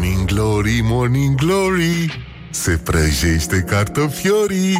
[0.00, 4.76] Morning Glory, Morning Glory Se prăjește cartofiorii.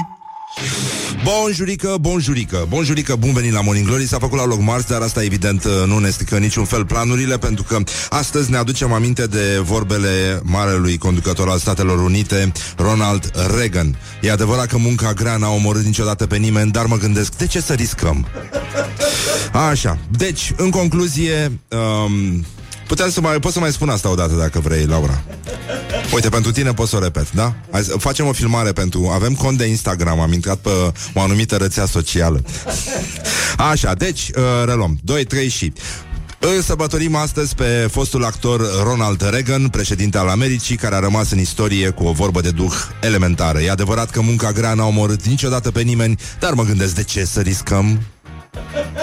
[1.24, 4.06] Bonjurică, bonjurică, bonjurică, bun venit la Morning Glory.
[4.06, 7.62] S-a făcut la loc marți, dar asta evident nu ne strică niciun fel planurile Pentru
[7.62, 7.78] că
[8.10, 13.98] astăzi ne aducem aminte de vorbele marelui conducător al Statelor Unite Ronald Reagan.
[14.22, 17.60] E adevărat că munca grea n-a omorât niciodată pe nimeni Dar mă gândesc, de ce
[17.60, 18.26] să riscăm?
[19.52, 22.44] Așa, deci, în concluzie um,
[22.90, 25.22] Puteam să mai, pot să mai spun asta odată dacă vrei, Laura.
[26.14, 27.54] Uite, pentru tine pot să o repet, da?
[27.70, 29.10] Hai, facem o filmare pentru...
[29.12, 30.70] Avem cont de Instagram, am intrat pe
[31.14, 32.42] o anumită rețea socială.
[33.56, 34.98] Așa, deci, uh, reluăm.
[35.02, 35.72] 2, 3 și...
[36.38, 41.38] Îl sărbătorim astăzi pe fostul actor Ronald Reagan, președinte al Americii, care a rămas în
[41.38, 43.60] istorie cu o vorbă de duh elementară.
[43.60, 47.24] E adevărat că munca grea n-a omorât niciodată pe nimeni, dar mă gândesc de ce
[47.24, 48.00] să riscăm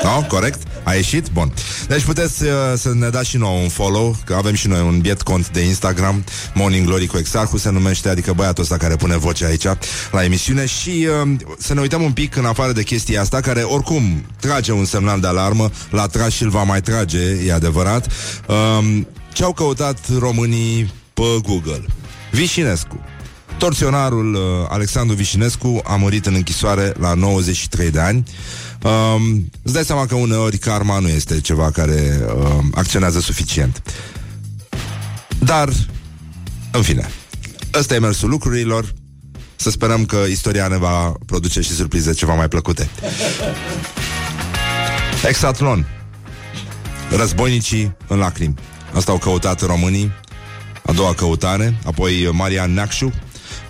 [0.04, 0.22] No?
[0.28, 0.62] Corect?
[0.84, 1.30] A ieșit?
[1.32, 1.54] Bun.
[1.88, 5.00] Deci puteți uh, să ne dați și nouă un follow, că avem și noi un
[5.00, 9.18] biet cont de Instagram, Morning Glory cu Exarhu se numește, adică băiatul ăsta care pune
[9.18, 9.66] voce aici
[10.12, 13.62] la emisiune și uh, să ne uităm un pic în afară de chestia asta, care
[13.62, 18.08] oricum trage un semnal de alarmă, l-a tras și îl va mai trage, e adevărat.
[18.48, 19.02] Uh,
[19.34, 21.86] ce au căutat românii pe Google?
[22.32, 23.00] Vișinescu.
[23.58, 28.24] Torționarul uh, Alexandru Vișinescu a murit în închisoare la 93 de ani.
[28.84, 33.82] Um, îți dai seama că uneori karma nu este ceva care um, acționează suficient.
[35.40, 35.70] Dar,
[36.72, 37.10] în fine,
[37.74, 38.94] ăsta e mersul lucrurilor.
[39.56, 42.90] Să sperăm că istoria ne va produce și surprize ceva mai plăcute.
[45.28, 45.88] Exatlon.
[47.10, 48.54] Războinicii în lacrimi.
[48.94, 50.12] Asta au căutat românii.
[50.86, 51.78] A doua căutare.
[51.86, 53.14] Apoi Marian Neacșu,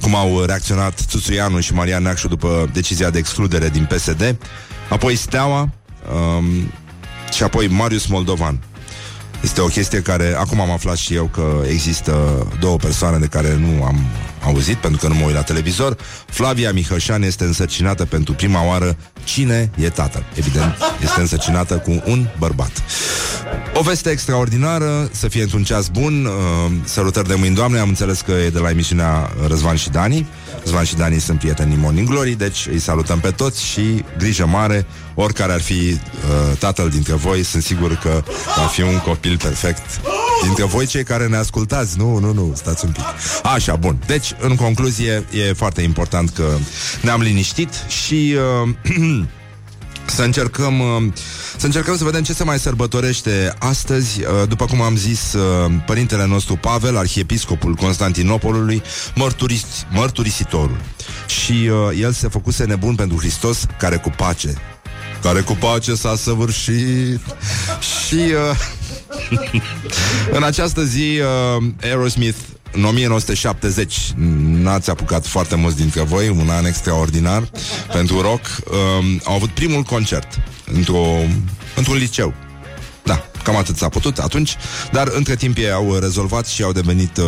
[0.01, 4.37] cum au reacționat Țuțuianu și Marian Neacșu după decizia de excludere din PSD.
[4.89, 6.71] Apoi Steaua um,
[7.33, 8.59] și apoi Marius Moldovan.
[9.41, 13.55] Este o chestie care, acum am aflat și eu că există două persoane de care
[13.55, 13.99] nu am
[14.47, 15.97] auzit, pentru că nu mă uit la televizor.
[16.27, 18.97] Flavia Mihășan este însărcinată pentru prima oară.
[19.23, 20.25] Cine e tatăl?
[20.35, 22.71] Evident, este însărcinată cu un bărbat.
[23.73, 26.25] O veste extraordinară, să fie într-un ceas bun.
[26.25, 30.27] Uh, salutări de mâini, Doamne, am înțeles că e de la emisiunea Răzvan și Dani.
[30.63, 34.85] Răzvan și Dani sunt prietenii Morning Glory, deci îi salutăm pe toți și grijă mare,
[35.15, 38.23] oricare ar fi uh, tatăl dintre voi, sunt sigur că
[38.57, 40.01] va fi un copil perfect.
[40.43, 43.03] Dintre voi cei care ne ascultați, nu, nu, nu, stați un pic.
[43.43, 43.97] Așa, bun.
[44.05, 46.57] Deci, în concluzie, e foarte important că
[47.01, 49.25] ne-am liniștit și uh,
[50.15, 51.13] să încercăm uh,
[51.57, 54.21] să încercăm să vedem ce se mai sărbătorește astăzi.
[54.21, 58.81] Uh, după cum am zis, uh, părintele nostru Pavel, arhiepiscopul Constantinopolului,
[59.15, 60.77] mărturis, mărturisitorul.
[61.27, 64.53] Și uh, el se făcuse nebun pentru Hristos, care cu pace
[65.21, 67.19] care cu pace s-a săvârșit
[68.05, 68.57] și uh,
[70.37, 71.19] în această zi
[71.57, 72.37] uh, Aerosmith
[72.71, 74.13] în 1970
[74.47, 77.49] n-ați apucat foarte mulți dintre voi, un an extraordinar
[77.91, 78.45] pentru rock.
[78.45, 80.39] Um, au avut primul concert
[80.73, 81.05] într-o,
[81.75, 82.33] într-un liceu.
[83.03, 84.55] Da, cam atât s-a putut atunci,
[84.91, 87.25] dar între timp ei au rezolvat și au devenit uh,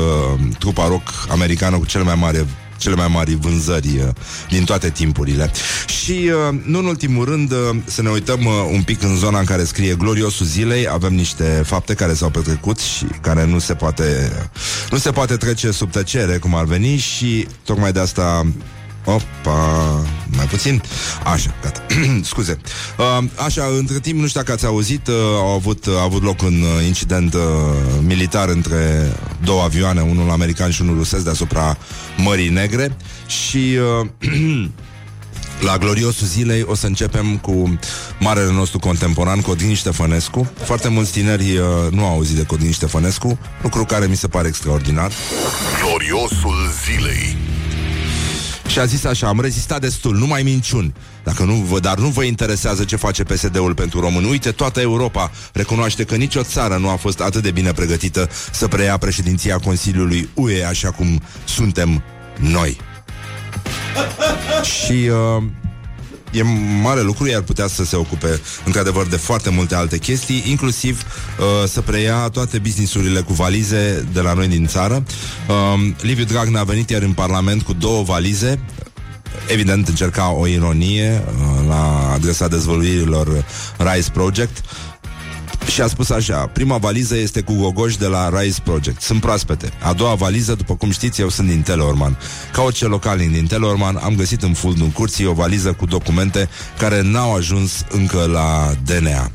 [0.59, 2.45] trupa rock americană cu cel mai mare
[2.79, 4.07] cele mai mari vânzări uh,
[4.49, 5.51] din toate timpurile.
[6.03, 9.45] Și, uh, nu în ultimul rând, uh, să ne uităm un pic în zona în
[9.45, 10.87] care scrie gloriosul zilei.
[10.87, 14.31] Avem niște fapte care s-au petrecut și care nu se poate,
[14.91, 18.45] nu se poate trece sub tăcere, cum ar veni, și tocmai de asta
[19.13, 20.05] Opa,
[20.35, 20.81] mai puțin.
[21.23, 21.85] Așa, gata.
[22.21, 22.57] Scuze.
[22.97, 26.23] Uh, așa, între timp, nu știu dacă ați auzit, uh, au avut, uh, a avut
[26.23, 27.41] loc un uh, incident uh,
[28.01, 29.11] militar între
[29.43, 31.77] două avioane, unul american și unul rusesc deasupra
[32.17, 32.95] Mării Negre
[33.27, 34.07] și uh,
[35.59, 37.79] La gloriosul zilei o să începem cu
[38.19, 40.51] marele nostru contemporan, Codin Ștefănescu.
[40.63, 44.47] Foarte mulți tineri uh, nu au auzit de Codin Ștefănescu, lucru care mi se pare
[44.47, 45.11] extraordinar.
[45.83, 46.55] Gloriosul
[46.85, 47.37] zilei
[48.69, 50.93] și a zis așa, am rezistat destul, nu mai minciuni.
[51.23, 54.29] Dacă nu vă, dar nu vă interesează ce face PSD-ul pentru români.
[54.29, 58.67] Uite, toată Europa recunoaște că nicio țară nu a fost atât de bine pregătită să
[58.67, 62.03] preia președinția Consiliului UE așa cum suntem
[62.39, 62.77] noi.
[64.63, 65.43] Și uh,
[66.31, 66.43] e
[66.81, 71.03] mare lucru, iar putea să se ocupe într-adevăr de foarte multe alte chestii, inclusiv
[71.39, 75.03] uh, să preia toate businessurile cu valize de la noi din țară.
[75.47, 78.59] Uh, Liviu Dragnea a venit iar în Parlament cu două valize,
[79.47, 83.45] evident încerca o ironie uh, la adresa dezvăluirilor
[83.77, 84.63] Rise Project
[85.69, 89.01] și a spus așa, prima valiză este cu gogoși de la Rise Project.
[89.01, 89.69] Sunt proaspete.
[89.81, 92.17] A doua valiză, după cum știți, eu sunt din Teleorman.
[92.51, 97.01] Ca orice localnic din Teleorman, am găsit în fundul curții o valiză cu documente care
[97.01, 99.31] n-au ajuns încă la DNA.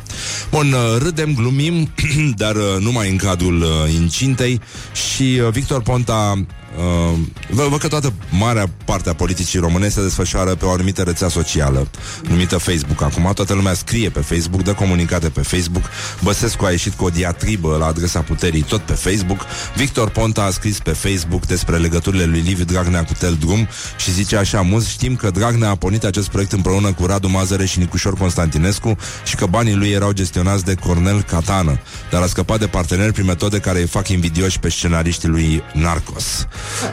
[0.50, 1.90] Bun, uh, râdem, glumim,
[2.42, 4.60] dar uh, numai în cadrul uh, incintei
[4.92, 6.44] și uh, Victor Ponta
[6.78, 7.18] Uh,
[7.50, 11.28] vă, văd că toată marea parte a politicii române se desfășoară pe o anumită rețea
[11.28, 11.88] socială
[12.28, 13.02] numită Facebook.
[13.02, 15.84] Acum toată lumea scrie pe Facebook, dă comunicate pe Facebook.
[16.22, 19.40] Băsescu a ieșit cu o diatribă la adresa puterii tot pe Facebook.
[19.76, 24.12] Victor Ponta a scris pe Facebook despre legăturile lui Liviu Dragnea cu Tel Drum și
[24.12, 27.78] zice așa, mulți știm că Dragnea a pornit acest proiect împreună cu Radu Mazăre și
[27.78, 31.80] Nicușor Constantinescu și că banii lui erau gestionați de Cornel Catană,
[32.10, 36.46] dar a scăpat de parteneri prin metode care îi fac invidioși pe scenariștii lui Narcos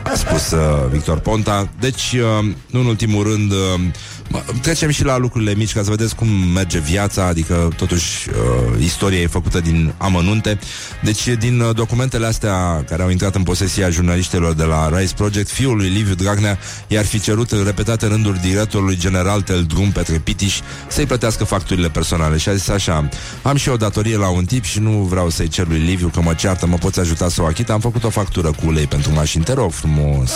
[0.03, 1.69] a spus uh, Victor Ponta.
[1.79, 3.57] Deci, uh, nu în ultimul rând, uh,
[4.61, 9.19] Trecem și la lucrurile mici ca să vedeți cum merge viața, adică totuși uh, istoria
[9.19, 10.59] e făcută din amănunte.
[11.03, 15.49] Deci din uh, documentele astea care au intrat în posesia jurnaliștilor de la Rise Project,
[15.49, 16.57] fiul lui Liviu Dragnea
[16.87, 22.37] i-ar fi cerut în repetate rânduri directorului general Drum Petre Pitiș să-i plătească facturile personale
[22.37, 23.09] și a zis așa,
[23.41, 26.21] am și o datorie la un tip și nu vreau să-i cer lui Liviu că
[26.21, 29.13] mă ceartă, mă poți ajuta să o achit, am făcut o factură cu ulei pentru
[29.13, 30.31] mașini, te rog frumos,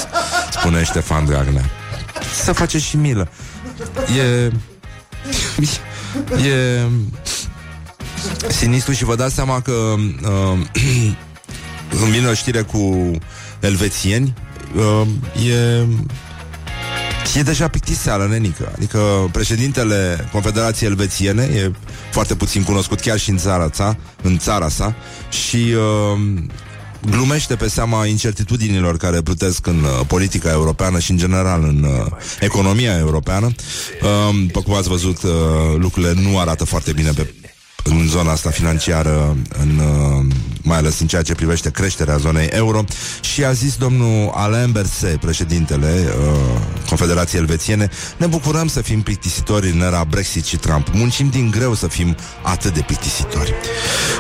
[0.52, 1.70] spune Ștefan Dragnea.
[2.44, 3.30] Să face și milă.
[4.18, 4.52] E...
[6.48, 6.82] E...
[8.48, 10.60] Sinistru și vă dați seama că uh,
[12.04, 13.12] îmi vine o știre cu
[13.60, 14.34] elvețieni
[14.76, 15.08] uh,
[15.50, 15.86] e
[17.36, 18.72] E deja pictiseală, nenică.
[18.76, 21.72] Adică președintele Confederației Elvețiene e
[22.12, 24.96] foarte puțin cunoscut chiar și în țara sa, în țara sa
[25.30, 26.20] și uh,
[27.10, 32.12] glumește pe seama incertitudinilor care plutesc în uh, politica europeană și în general în uh,
[32.40, 33.46] economia europeană.
[34.02, 35.32] Uh, după cum ați văzut, uh,
[35.78, 37.34] lucrurile nu arată foarte bine pe
[37.90, 40.26] în zona asta financiară, în, uh,
[40.62, 42.84] mai ales în ceea ce privește creșterea zonei euro.
[43.22, 49.70] Și a zis domnul Alain Berset, președintele uh, Confederației Elvețiene, ne bucurăm să fim plictisitori
[49.70, 50.88] în era Brexit și Trump.
[50.94, 53.54] Muncim din greu să fim atât de plictisitori.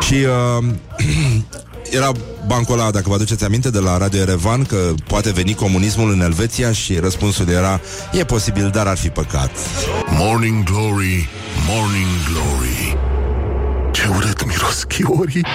[0.07, 0.65] Și uh,
[1.89, 2.11] era
[2.47, 6.21] bancul ăla, dacă vă aduceți aminte, de la Radio Erevan, că poate veni comunismul în
[6.21, 9.51] Elveția și răspunsul era, e posibil, dar ar fi păcat.
[10.09, 11.29] Morning Glory,
[11.67, 12.97] Morning Glory
[13.91, 15.45] Ce urât miros chiorii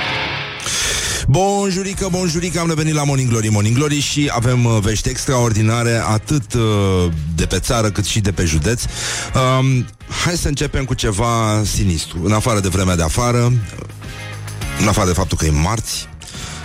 [1.29, 6.55] Bonjurică, bonjurică, am revenit la Morning Glory, Morning Glory și avem uh, vești extraordinare atât
[6.55, 8.83] uh, de pe țară cât și de pe județ.
[8.83, 9.87] Um,
[10.25, 12.19] hai să începem cu ceva sinistru.
[12.25, 13.53] În afară de vremea de afară,
[14.81, 16.09] în afară de faptul că e marți,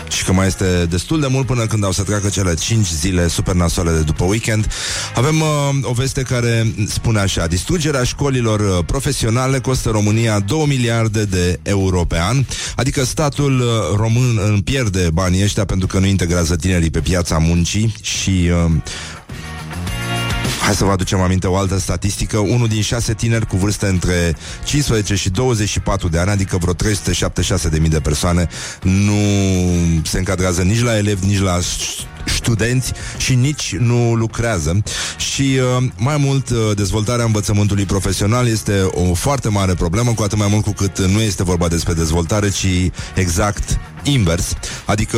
[0.10, 3.28] și că mai este destul de mult până când au să treacă cele 5 zile
[3.28, 4.68] super nasoale de după weekend.
[5.16, 5.48] Avem uh,
[5.82, 12.04] o veste care spune așa, distrugerea școlilor uh, profesionale costă România 2 miliarde de euro
[12.04, 16.90] pe an, adică statul uh, român uh, pierde banii ăștia pentru că nu integrează tinerii
[16.90, 18.72] pe piața muncii și uh,
[20.66, 22.38] Hai să vă aducem aminte o altă statistică.
[22.38, 27.90] Unul din șase tineri cu vârste între 15 și 24 de ani, adică vreo 376.000
[27.90, 28.48] de persoane,
[28.82, 29.14] nu
[30.04, 31.60] se încadrează nici la elevi, nici la
[32.26, 34.84] studenți și nici nu lucrează.
[35.18, 40.38] Și uh, mai mult, uh, dezvoltarea învățământului profesional este o foarte mare problemă, cu atât
[40.38, 42.68] mai mult cu cât nu este vorba despre dezvoltare, ci
[43.16, 44.54] exact invers.
[44.86, 45.18] Adică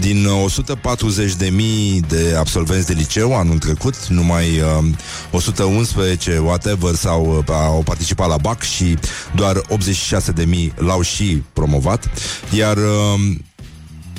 [0.00, 4.84] din 140 de mii de absolvenți de liceu anul trecut, numai uh,
[5.30, 8.96] 111 whatever sau uh, au participat la BAC și
[9.34, 12.10] doar 86 de mii l-au și promovat.
[12.56, 13.36] Iar uh,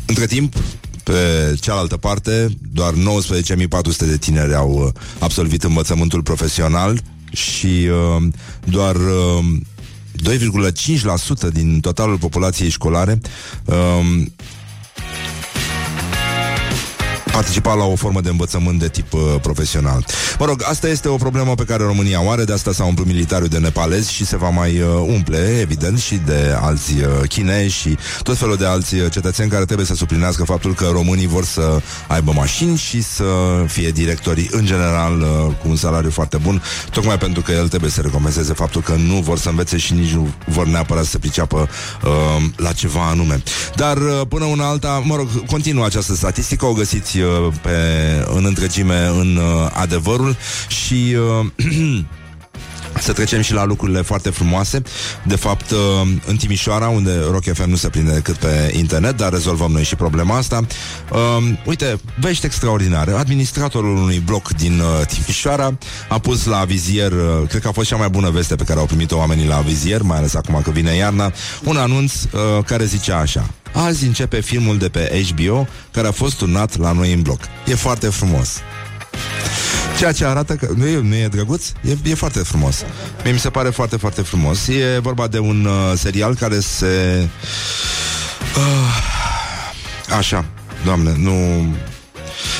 [0.05, 0.55] între timp,
[1.03, 2.97] pe cealaltă parte, doar 19.400
[3.97, 8.23] de tineri au uh, absolvit învățământul profesional și uh,
[8.63, 9.45] doar uh,
[11.47, 13.21] 2,5% din totalul populației școlare
[13.65, 14.23] uh,
[17.33, 20.05] participa la o formă de învățământ de tip uh, profesional.
[20.39, 23.07] Mă rog, asta este o problemă pe care România o are, de asta s-a umplut
[23.07, 27.73] militarul de nepalezi și se va mai uh, umple, evident, și de alți uh, chinezi
[27.73, 31.45] și tot felul de alți uh, cetățeni care trebuie să suplinească faptul că românii vor
[31.45, 33.23] să aibă mașini și să
[33.67, 35.27] fie directori în general uh,
[35.61, 36.61] cu un salariu foarte bun,
[36.91, 40.11] tocmai pentru că el trebuie să recompenseze faptul că nu vor să învețe și nici
[40.11, 41.69] nu vor neapărat să priceapă
[42.03, 42.11] uh,
[42.55, 43.43] la ceva anume.
[43.75, 47.22] Dar uh, până una alta, mă rog, continuă această statistică, o găsiți uh,
[47.61, 47.77] pe,
[48.35, 50.37] în întregime în uh, adevărul
[50.67, 52.03] și uh,
[52.99, 54.81] să trecem și la lucrurile foarte frumoase.
[55.23, 55.77] De fapt, uh,
[56.27, 59.95] în Timișoara, unde Rock FM nu se prinde decât pe internet, dar rezolvăm noi și
[59.95, 60.65] problema asta.
[61.11, 63.11] Uh, uite, vești extraordinare.
[63.11, 65.77] Administratorul unui bloc din uh, Timișoara
[66.09, 68.79] a pus la vizier, uh, cred că a fost cea mai bună veste pe care
[68.79, 71.31] au primit-o oamenii la vizier, mai ales acum că vine iarna,
[71.63, 73.49] un anunț uh, care zicea așa.
[73.73, 77.39] Azi începe filmul de pe HBO care a fost turnat la noi în bloc.
[77.65, 78.61] E foarte frumos.
[79.97, 82.83] Ceea ce arată că nu e, nu e drăguț, e, e foarte frumos.
[83.23, 84.67] Mie mi se pare foarte, foarte frumos.
[84.67, 87.27] E vorba de un uh, serial care se...
[88.57, 90.45] Uh, așa,
[90.85, 91.65] doamne, nu...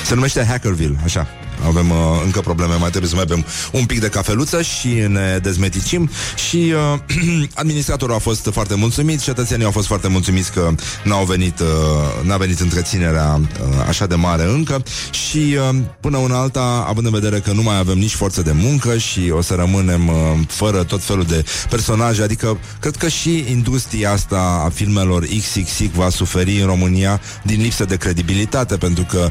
[0.05, 1.27] Se numește Hackerville, așa.
[1.65, 5.39] Avem uh, încă probleme, mai trebuie să mai bem un pic de cafeluță și ne
[5.41, 6.09] dezmeticim.
[6.49, 6.99] Și uh,
[7.53, 10.69] administratorul a fost foarte mulțumit, cetățenii au fost foarte mulțumiți că
[11.03, 11.67] n-au venit, uh,
[12.23, 14.83] n-a venit întreținerea uh, așa de mare încă.
[15.11, 18.51] Și uh, până una alta, având în vedere că nu mai avem nici forță de
[18.51, 20.15] muncă și o să rămânem uh,
[20.47, 26.09] fără tot felul de personaje, adică cred că și industria asta a filmelor XXX va
[26.09, 29.29] suferi în România din lipsă de credibilitate, pentru că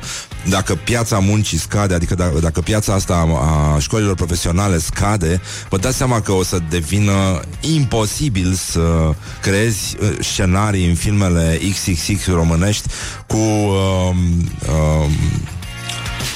[0.48, 3.14] dacă piața muncii scade, adică dacă, dacă piața asta
[3.74, 10.10] a școlilor profesionale scade, vă dați seama că o să devină imposibil să creezi uh,
[10.20, 12.88] scenarii în filmele XXX românești
[13.26, 14.14] cu uh,
[14.68, 15.10] uh,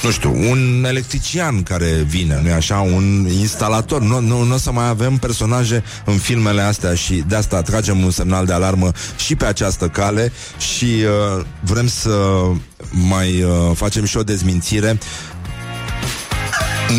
[0.03, 4.01] nu știu, un electrician care vine, nu așa, un instalator.
[4.01, 8.03] Nu, nu, nu o să mai avem personaje în filmele astea și de asta tragem
[8.03, 12.43] un semnal de alarmă și pe această cale și uh, vrem să
[12.91, 14.97] mai uh, facem și o dezmințire.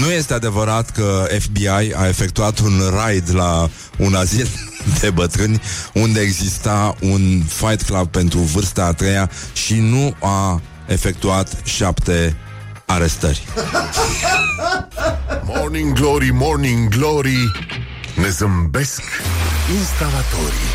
[0.01, 4.49] Nu este adevărat că FBI a efectuat un raid la un azil
[5.01, 5.61] de bătrâni
[5.95, 12.37] unde exista un fight club pentru vârsta a treia și nu a efectuat șapte
[12.89, 13.43] arestări.
[15.45, 17.53] Morning Glory, Morning Glory
[18.15, 19.03] Ne zâmbesc
[19.79, 20.73] instalatorii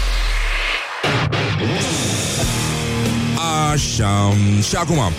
[3.72, 4.34] Așa,
[4.68, 4.98] și acum.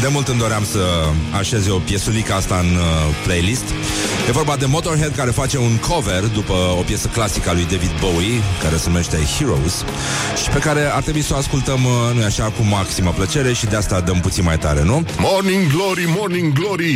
[0.00, 0.80] De mult îmi doream să
[1.38, 3.64] așez o piesulică asta în uh, playlist
[4.28, 7.90] E vorba de Motorhead care face un cover după o piesă clasică a lui David
[8.00, 9.84] Bowie Care se numește Heroes
[10.42, 13.66] Și pe care ar trebui să o ascultăm, uh, nu așa, cu maximă plăcere Și
[13.66, 15.06] de asta dăm puțin mai tare, nu?
[15.18, 16.94] Morning Glory, Morning Glory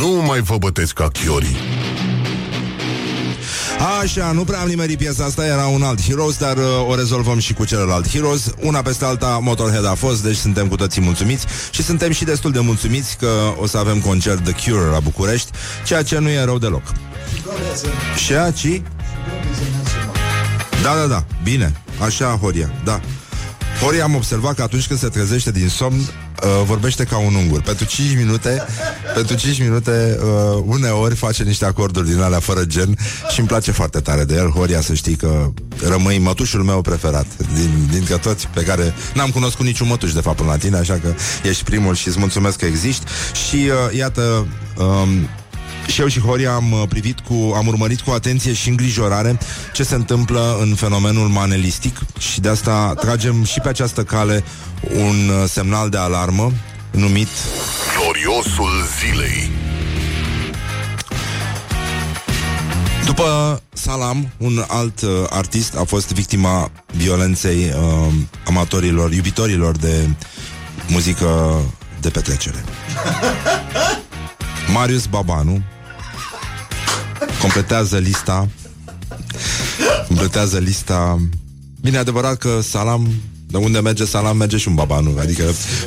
[0.00, 1.56] Nu mai vă bătesc ca chiorii
[3.82, 7.38] Așa, nu prea am nimerit piesa asta, era un alt Heroes, dar uh, o rezolvăm
[7.38, 8.50] și cu celălalt Heroes.
[8.60, 12.52] Una peste alta, Motorhead a fost, deci suntem cu toții mulțumiți și suntem și destul
[12.52, 15.50] de mulțumiți că o să avem concert The Cure la București,
[15.84, 16.82] ceea ce nu e rău deloc.
[18.24, 18.82] Și aici?
[20.82, 21.72] Da, da, da, bine,
[22.04, 23.00] așa, Horia, da.
[23.82, 26.00] Horia am observat că atunci când se trezește din somn,
[26.44, 27.60] uh, vorbește ca un ungur.
[27.60, 28.62] Pentru 5 minute,
[29.14, 32.98] pentru 5 minute, uh, uneori face niște acorduri din alea fără gen
[33.32, 34.48] și îmi place foarte tare de el.
[34.50, 35.50] Horia, să știi că
[35.88, 40.36] rămâi mătușul meu preferat din, dintre toți pe care n-am cunoscut niciun mătuș, de fapt,
[40.36, 43.06] până la tine, așa că ești primul și îți mulțumesc că existi.
[43.48, 44.46] Și uh, iată,
[44.76, 45.28] um,
[45.86, 49.38] și eu și Horia am uh, privit cu, am urmărit cu atenție și îngrijorare
[49.72, 54.44] ce se întâmplă în fenomenul manelistic și de asta tragem și pe această cale
[54.96, 56.52] un uh, semnal de alarmă
[56.90, 57.28] numit
[57.96, 58.70] Gloriosul
[59.00, 59.50] zilei
[63.04, 68.12] După Salam, un alt uh, artist a fost victima violenței uh,
[68.46, 70.08] amatorilor, iubitorilor de
[70.88, 71.60] muzică
[72.00, 72.64] de petrecere.
[74.72, 75.62] Marius Babanu
[77.40, 78.48] completează lista
[80.06, 81.18] completează lista.
[81.80, 83.08] Bine, adevărat că Salam
[83.52, 85.42] de unde merge salam, merge și un babanu Adică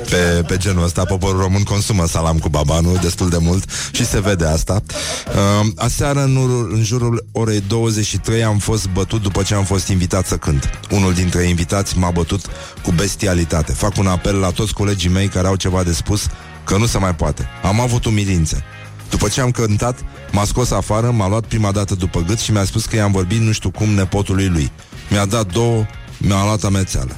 [0.10, 4.20] pe, pe genul ăsta Poporul român consumă salam cu babanu Destul de mult și se
[4.20, 4.82] vede asta.
[5.28, 9.88] Uh, Aseară în, ur- în jurul orei 23 Am fost bătut după ce am fost
[9.88, 10.70] invitat să cânt.
[10.92, 12.46] Unul dintre invitați m-a bătut
[12.84, 13.74] cu bestialitate.
[13.74, 16.28] Fac un apel la toți colegii mei Care au ceva de spus
[16.66, 18.64] Că nu se mai poate Am avut umilințe
[19.10, 20.00] după ce am cântat,
[20.32, 23.40] m-a scos afară, m-a luat prima dată după gât și mi-a spus că i-am vorbit
[23.40, 24.72] nu știu cum nepotului lui.
[25.10, 25.86] Mi-a dat două,
[26.26, 27.16] mi-a luat amețeală.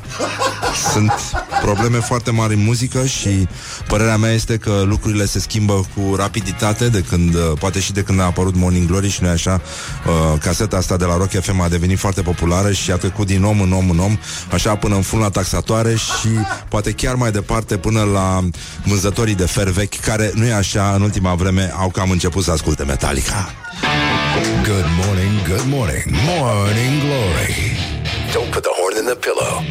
[0.91, 1.11] Sunt
[1.61, 3.47] probleme foarte mari în muzică și
[3.87, 8.01] părerea mea este că lucrurile se schimbă cu rapiditate de când, uh, poate și de
[8.01, 9.61] când a apărut Morning Glory și nu așa,
[10.05, 13.43] uh, caseta asta de la Rock FM a devenit foarte populară și a trecut din
[13.43, 14.17] om în om în om,
[14.51, 16.29] așa până în fund la taxatoare și
[16.69, 18.43] poate chiar mai departe până la
[18.83, 22.51] vânzătorii de fer vechi, care nu e așa, în ultima vreme au cam început să
[22.51, 23.49] asculte Metallica.
[24.63, 26.03] Good morning, good morning
[26.39, 27.77] Morning Glory
[28.33, 29.63] Don't put the horn in the pillow.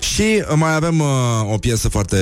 [0.00, 1.06] Și mai avem uh,
[1.52, 2.18] o piesă foarte,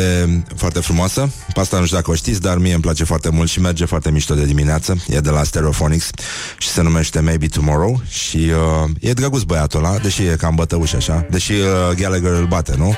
[0.57, 3.49] foarte frumoasă Pe asta nu știu dacă o știți, dar mie îmi place foarte mult
[3.49, 6.11] Și merge foarte mișto de dimineață E de la Stereophonics
[6.59, 8.37] Și se numește Maybe Tomorrow Și
[8.83, 12.75] uh, e drăguț băiatul ăla Deși e cam bătăuș așa Deși uh, Gallagher îl bate,
[12.77, 12.89] nu?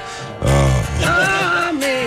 [0.42, 1.55] Uh,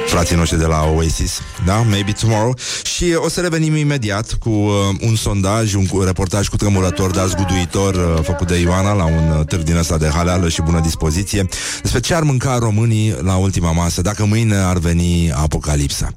[0.10, 1.75] frații noștri de la Oasis, da?
[1.75, 2.56] Maybe tomorrow.
[2.84, 7.96] Și o să revenim imediat cu uh, un sondaj, un reportaj cu tremurător, dar zguduitor,
[7.96, 11.48] uh, făcut de Ioana la un uh, târg din ăsta de haleală și bună dispoziție,
[11.82, 16.12] despre ce ar mânca românii la ultima masă, dacă mâine ar veni apocalipsa.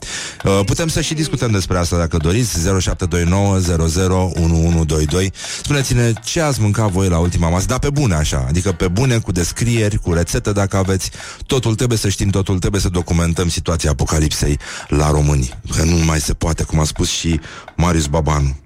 [0.45, 5.33] Uh, putem să și discutăm despre asta dacă doriți, 0729 001122.
[5.63, 9.19] Spuneți-ne ce ați mâncat voi la ultima masă, dar pe bune așa, adică pe bune,
[9.19, 11.11] cu descrieri, cu rețete dacă aveți.
[11.47, 14.59] Totul trebuie să știm, totul trebuie să documentăm situația apocalipsei
[14.89, 15.61] la români.
[15.77, 17.41] Că nu mai se poate, cum a spus și
[17.77, 18.57] Marius Babanu.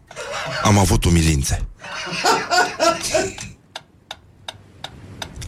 [0.62, 1.66] Am avut umilințe.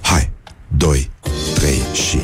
[0.00, 0.30] Hai,
[0.68, 1.10] 2,
[1.54, 2.20] 3 și...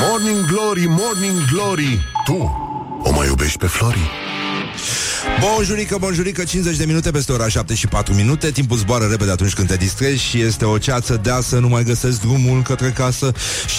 [0.00, 2.62] Morning Glory, Morning Glory Tu
[3.02, 4.10] o mai iubești pe Flori?
[5.40, 8.50] Bonjurică, bonjurică, 50 de minute peste ora 7 și 4 minute.
[8.50, 12.20] Timpul zboară repede atunci când te distrezi Și este o ceață deasă, nu mai găsesc
[12.20, 13.32] drumul către casă.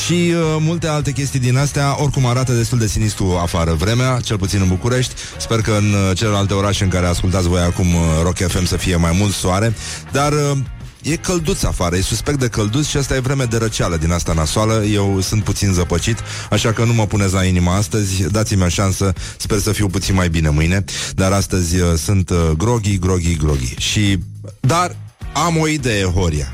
[0.06, 4.38] Și uh, multe alte chestii din astea Oricum arată destul de sinistru afară vremea Cel
[4.38, 5.14] puțin în București.
[5.38, 8.78] Sper că în uh, celelalte orașe în care ascultați voi acum uh, Rock FM să
[8.78, 9.74] fie mai mult soare.
[10.12, 10.58] Dar uh,
[11.06, 14.34] E călduț afară, e suspect de călduț și asta e vreme de răceală din asta
[14.34, 14.84] nasoală.
[14.84, 16.18] Eu sunt puțin zăpăcit,
[16.50, 18.24] așa că nu mă puneți la inima astăzi.
[18.24, 20.84] Dați-mi o șansă, sper să fiu puțin mai bine mâine.
[21.16, 23.76] Dar astăzi uh, sunt uh, groghi, groghi, groghi.
[23.78, 24.20] Și,
[24.60, 24.96] dar
[25.34, 26.54] am o idee, Horia.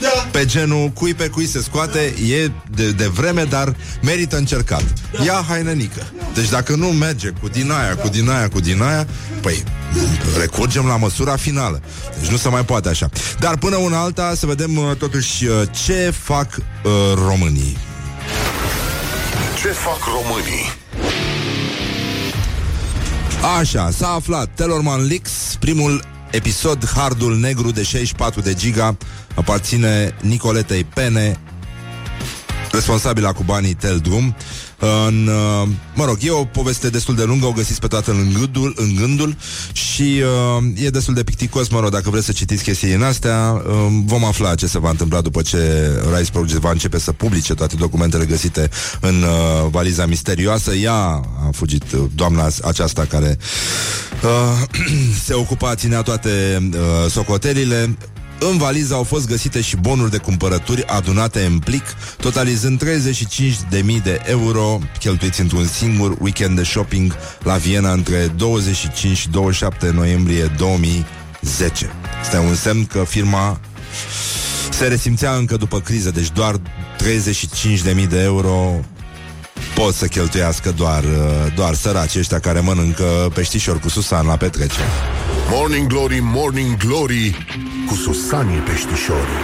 [0.00, 0.28] Da.
[0.30, 5.24] Pe genul cui pe cui se scoate E de, de vreme, dar merită încercat da.
[5.24, 9.06] Ia hainănică Deci dacă nu merge cu din aia, cu din aia, cu din aia
[9.40, 9.64] Păi
[10.38, 11.82] recurgem la măsura finală.
[12.20, 13.08] Deci nu se mai poate așa.
[13.38, 17.76] Dar până una alta să vedem uh, totuși uh, Ce fac uh, românii.
[19.60, 20.72] Ce fac românii?
[23.58, 28.96] Așa, s-a aflat Telorman Leaks, primul episod Hardul negru de 64 de giga
[29.34, 31.40] aparține Nicoletei Pene,
[32.76, 34.36] responsabilă cu banii Teldrum.
[34.78, 38.32] În, uh, mă rog, e o poveste destul de lungă, o găsiți pe toată în
[38.38, 39.36] gândul, în gândul
[39.72, 40.22] și
[40.56, 43.72] uh, e destul de picticos, mă rog, dacă vreți să citiți chestii în astea, uh,
[44.04, 47.76] vom afla ce se va întâmpla după ce Rice Project va începe să publice toate
[47.76, 48.68] documentele găsite
[49.00, 50.74] în uh, valiza misterioasă.
[50.74, 53.38] Ea a fugit, uh, doamna aceasta care
[54.22, 54.80] uh,
[55.26, 57.96] se ocupa, ținea toate uh, socotelile,
[58.38, 61.84] în valiză au fost găsite și bonuri de cumpărături adunate în plic,
[62.16, 69.28] totalizând 35.000 de euro cheltuiți într-un singur weekend de shopping la Viena între 25 și
[69.28, 71.90] 27 noiembrie 2010.
[72.22, 73.60] Este un semn că firma
[74.70, 78.80] se resimțea încă după criză, deci doar 35.000 de euro
[79.74, 81.04] pot să cheltuiască doar,
[81.54, 84.86] doar săraci ăștia care mănâncă peștișor cu susan la petrecere.
[85.50, 87.46] Morning Glory, Morning Glory
[87.86, 89.42] Cu susanii peștișorii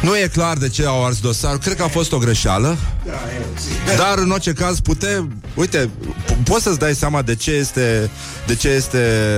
[0.00, 1.58] nu e clar de ce au ars dosar.
[1.58, 2.76] Cred că a fost o greșeală.
[3.96, 5.90] Dar în orice caz pute, uite,
[6.24, 8.10] po- poți să-ți dai seama de ce este
[8.46, 9.28] de ce este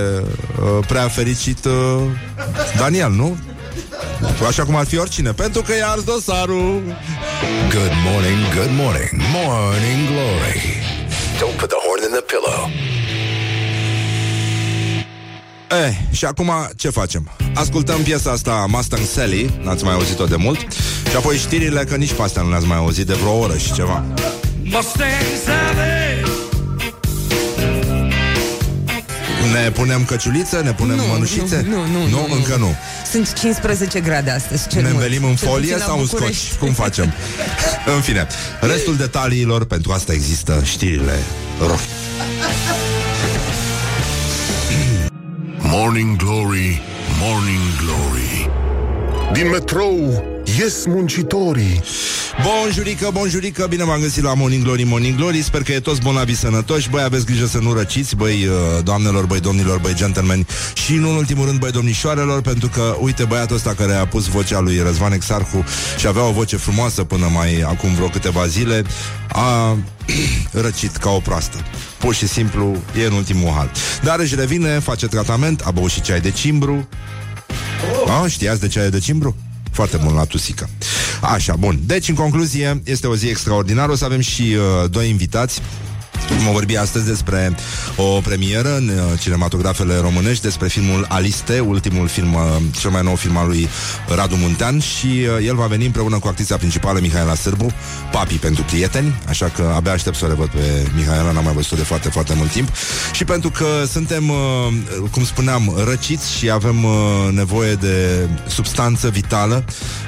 [0.61, 2.01] uh, prea fericit uh,
[2.77, 3.37] Daniel, nu?
[4.47, 6.81] Așa cum ar fi oricine, pentru că i-a ars dosarul.
[7.69, 10.82] Good morning, good morning, morning glory.
[11.39, 12.69] Don't put the horn in the pillow.
[15.85, 17.31] Eh, și acum ce facem?
[17.53, 20.59] Ascultăm piesa asta Mustang Sally, n-ați mai auzit-o de mult
[21.09, 23.73] Și apoi știrile, că nici pe astea nu le-ați mai auzit de vreo oră și
[23.73, 24.03] ceva
[24.63, 25.11] Mustang
[25.45, 25.92] Sally.
[29.53, 31.65] Ne punem căciuliță, ne punem Nu, mănușițe?
[31.69, 32.33] nu, nu, nu, nu, nu.
[32.33, 32.75] încă nu
[33.11, 35.01] Sunt 15 grade astăzi, cel Ne mult.
[35.03, 36.45] învelim în Cel folie puțin la sau în București.
[36.47, 36.57] scoci?
[36.59, 37.13] Cum facem?
[37.95, 38.27] în fine,
[38.61, 41.19] restul detaliilor Pentru asta există știrile
[41.59, 41.79] rock.
[45.59, 46.81] Morning Glory,
[47.21, 48.49] Morning Glory
[49.33, 50.23] Din metrou
[50.57, 51.83] ies muncitorii.
[52.43, 55.41] Bonjurică, bonjurică, bine v-am găsit la Morning Glory, Morning Glory.
[55.41, 56.89] Sper că e toți bolnavi sănătoși.
[56.89, 60.47] Băi, aveți grijă să nu răciți Băi, uh, doamnelor, băi, domnilor, băi, gentlemen.
[60.73, 64.27] Și nu în ultimul rând, băi, domnișoarelor Pentru că, uite, băiatul ăsta care a pus
[64.27, 65.63] vocea lui Răzvan Exarhu
[65.97, 68.83] Și avea o voce frumoasă până mai acum vreo câteva zile
[69.27, 69.77] A
[70.63, 71.57] răcit ca o proastă.
[71.97, 73.71] Pur și simplu, e în ultimul hal.
[74.03, 76.87] Dar își revine, face tratament A băut și ceai de cimbru.
[78.07, 79.35] A, știați de ceai de cimbru?
[79.73, 80.69] Foarte bun la tusică.
[81.21, 81.79] Așa, bun.
[81.85, 83.91] Deci, în concluzie, este o zi extraordinară.
[83.91, 85.61] O să avem și uh, doi invitați.
[86.29, 87.55] Vom vorbi astăzi despre
[87.95, 92.41] o premieră în uh, cinematografele românești, despre filmul Aliste, ultimul film, uh,
[92.79, 93.69] cel mai nou film al lui
[94.15, 97.71] Radu Muntean și uh, el va veni împreună cu actrița principală Mihaela Sârbu,
[98.11, 101.75] papi pentru prieteni, așa că abia aștept să o revăd pe Mihaela, n-am mai văzut-o
[101.75, 102.69] de foarte, foarte mult timp.
[103.11, 104.37] Și pentru că suntem, uh,
[105.11, 106.91] cum spuneam, răciți și avem uh,
[107.31, 109.63] nevoie de substanță vitală,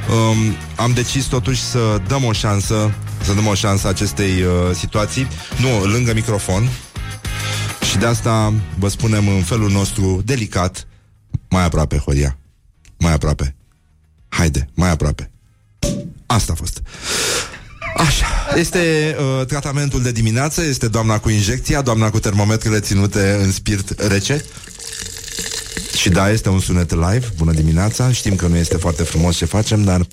[0.10, 2.94] um, am decis totuși să dăm o șansă
[3.26, 5.28] să dăm o șansă acestei uh, situații.
[5.62, 6.70] Nu, lângă microfon.
[7.90, 10.88] Și de asta vă spunem în felul nostru delicat,
[11.50, 12.38] mai aproape, Horia.
[12.98, 13.56] Mai aproape.
[14.28, 15.32] Haide, mai aproape.
[16.26, 16.82] Asta a fost.
[17.98, 23.52] Așa, este uh, tratamentul de dimineață, este doamna cu injecția, doamna cu termometrele ținute în
[23.52, 24.46] spirit rece.
[26.06, 28.12] Și da, este un sunet live, bună dimineața.
[28.12, 30.08] Știm că nu este foarte frumos ce facem Dar uh,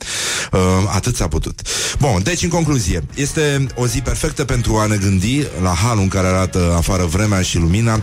[0.94, 1.60] atât s-a putut.
[1.98, 6.08] Bun, deci în concluzie Este o zi perfectă pentru a ne gândi La halul în
[6.08, 8.00] care arată afară vremea și lumina.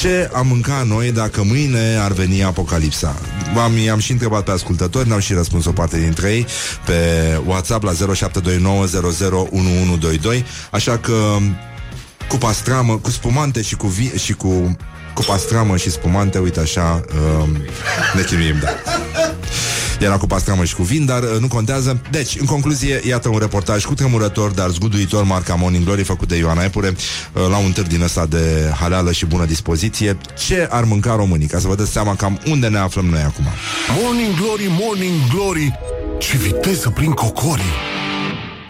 [0.00, 3.16] Ce am mâncat noi Dacă mâine ar veni apocalipsa?
[3.56, 6.46] Am, I-am și întrebat pe ascultători N-au și răspuns o parte dintre ei.
[6.86, 6.94] Pe
[7.46, 7.96] WhatsApp la 0729001122
[10.70, 11.36] Așa că
[12.28, 14.76] cu pastramă, cu spumante și cu, vi- și cu
[15.14, 17.00] cu pastramă și spumante, uite așa,
[17.40, 17.48] uh,
[18.14, 18.68] ne chinuim, da.
[20.00, 22.00] Era cu pastramă și cu vin, dar uh, nu contează.
[22.10, 26.36] Deci, în concluzie, iată un reportaj cu tremurător, dar zguduitor, marca Morning Glory, făcut de
[26.36, 30.18] Ioana Epure, uh, la un târg din ăsta de haleală și bună dispoziție.
[30.46, 31.46] Ce ar mânca românii?
[31.46, 33.44] Ca să vă dați seama cam unde ne aflăm noi acum.
[34.02, 35.78] Morning Glory, Morning Glory
[36.18, 37.99] Ce viteză prin cocorii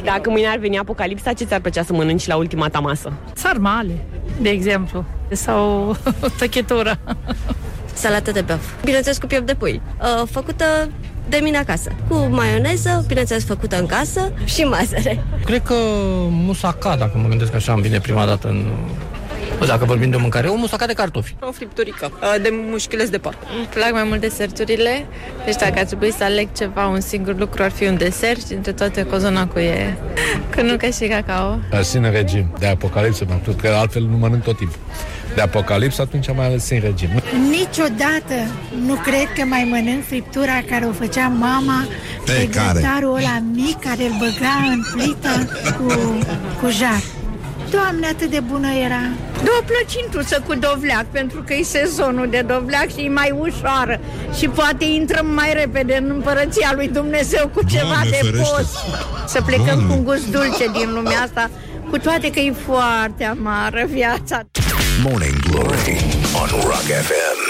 [0.04, 3.12] Dacă mâine ar veni apocalipsa, ce ți-ar plăcea să mănânci la ultima ta masă?
[3.34, 4.04] Sarmale,
[4.40, 5.96] de exemplu, sau
[6.38, 6.98] tăchetură.
[7.92, 8.64] Salată de băf.
[8.84, 9.80] Bineînțeles cu piept de pui.
[10.00, 10.64] Uh, făcută
[11.28, 11.90] de mine acasă.
[12.08, 15.24] Cu maioneză, bineînțeles făcută în casă și mazăre.
[15.44, 15.74] Cred că
[16.30, 18.66] musaca, dacă mă gândesc așa, îmi vine prima dată în...
[19.66, 21.34] Dacă vorbim de mâncare, o musaca de cartofi.
[21.40, 22.10] O fripturică
[22.42, 23.36] de mușchiuleț de porc.
[23.56, 25.06] Îmi plac mai mult deserturile,
[25.44, 28.46] deci dacă ar trebui să aleg ceva, un singur lucru ar fi un desert și
[28.46, 29.96] dintre toate cozonacul e
[30.56, 31.58] cu nucă și cacao.
[31.82, 34.78] Sin regim, de apocalipsă, pentru că altfel nu mănânc tot timpul.
[35.34, 37.08] De apocalipsă atunci am mai ales sin regim.
[37.50, 38.34] Niciodată
[38.86, 41.86] nu cred că mai mănânc friptura care o făcea mama
[42.24, 42.78] Pe pe care?
[42.80, 45.86] grătarul ăla mic care îl băga în plită cu,
[46.60, 47.02] cu jar.
[47.70, 49.00] Doamne, atât de bună era!
[49.42, 54.00] De o plăcintuță cu dovleac, pentru că e sezonul de dovleac și e mai ușoară.
[54.38, 58.38] Și poate intrăm mai repede în împărăția lui Dumnezeu cu ceva Doamne de ferește.
[58.56, 58.76] post.
[59.26, 59.86] Să plecăm Doamne.
[59.86, 61.50] cu un gust dulce din lumea asta,
[61.90, 64.40] cu toate că e foarte amară viața.
[65.02, 65.96] Morning Glory
[66.42, 67.49] on Rock FM.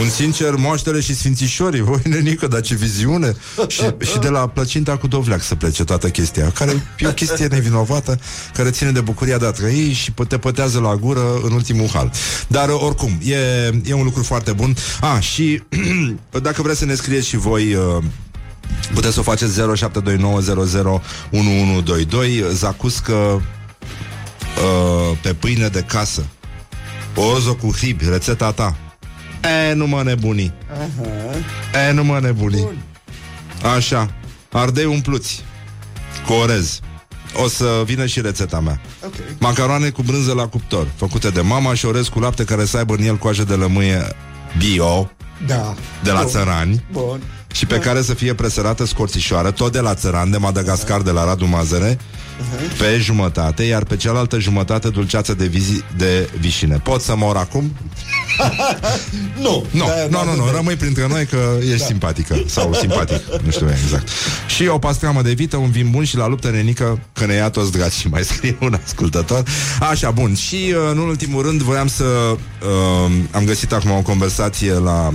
[0.00, 3.34] Un sincer, moaștele și sfințișorii Voi, nenică, dar ce viziune.
[3.66, 7.46] Și, și de la plăcinta cu dovleac să plece toată chestia Care e o chestie
[7.46, 8.18] nevinovată
[8.54, 12.12] Care ține de bucuria de a trăi Și te pătează la gură în ultimul hal.
[12.48, 13.36] Dar oricum, e,
[13.84, 14.76] e un lucru foarte bun.
[15.00, 15.62] A, și
[16.42, 17.96] dacă vreți să ne scrieți și voi uh,
[18.94, 19.64] Puteți să o faceți 0729001122
[22.52, 23.42] Zacuscă uh,
[25.22, 26.26] Pe pâine de casă.
[27.14, 28.76] Orzo cu hib, rețeta ta
[29.44, 30.52] E, nu mă nebuni.
[31.88, 32.68] E, nu mă nebuni.
[33.76, 34.10] Așa.
[34.52, 35.44] Ardei umpluți.
[36.26, 36.80] Cu orez.
[37.44, 38.80] O să vină și rețeta mea.
[39.06, 39.20] Okay.
[39.38, 42.94] Macaroane cu brânză la cuptor Făcute de mama și orez cu lapte Care să aibă
[42.94, 44.16] în el coajă de lămâie
[44.58, 45.10] Bio
[45.46, 45.74] Da.
[46.02, 46.28] De la Bun.
[46.28, 47.20] țărani Bun.
[47.52, 51.24] Și pe care să fie presărată scorțișoară Tot de la țăran de Madagascar De la
[51.24, 51.98] Radu Mazăre
[52.78, 56.76] Pe jumătate Iar pe cealaltă jumătate dulceață de, vizi, de vișine.
[56.76, 57.72] Pot să mor acum?
[59.44, 60.50] nu, nu, Da, nu, da, nu, da, nu, da.
[60.56, 61.84] rămâi printre noi că ești Da.
[61.84, 64.08] simpatică Sau simpatic, nu știu exact.
[64.46, 67.50] Și o pastramă de vită, un vin bun și la luptă nenică Că ne ia
[67.50, 69.42] toți dragi și mai scrie un ascultător.
[69.90, 74.72] Așa, bun, și uh, în ultimul rând Voiam să uh, Am găsit acum o conversație
[74.72, 75.12] la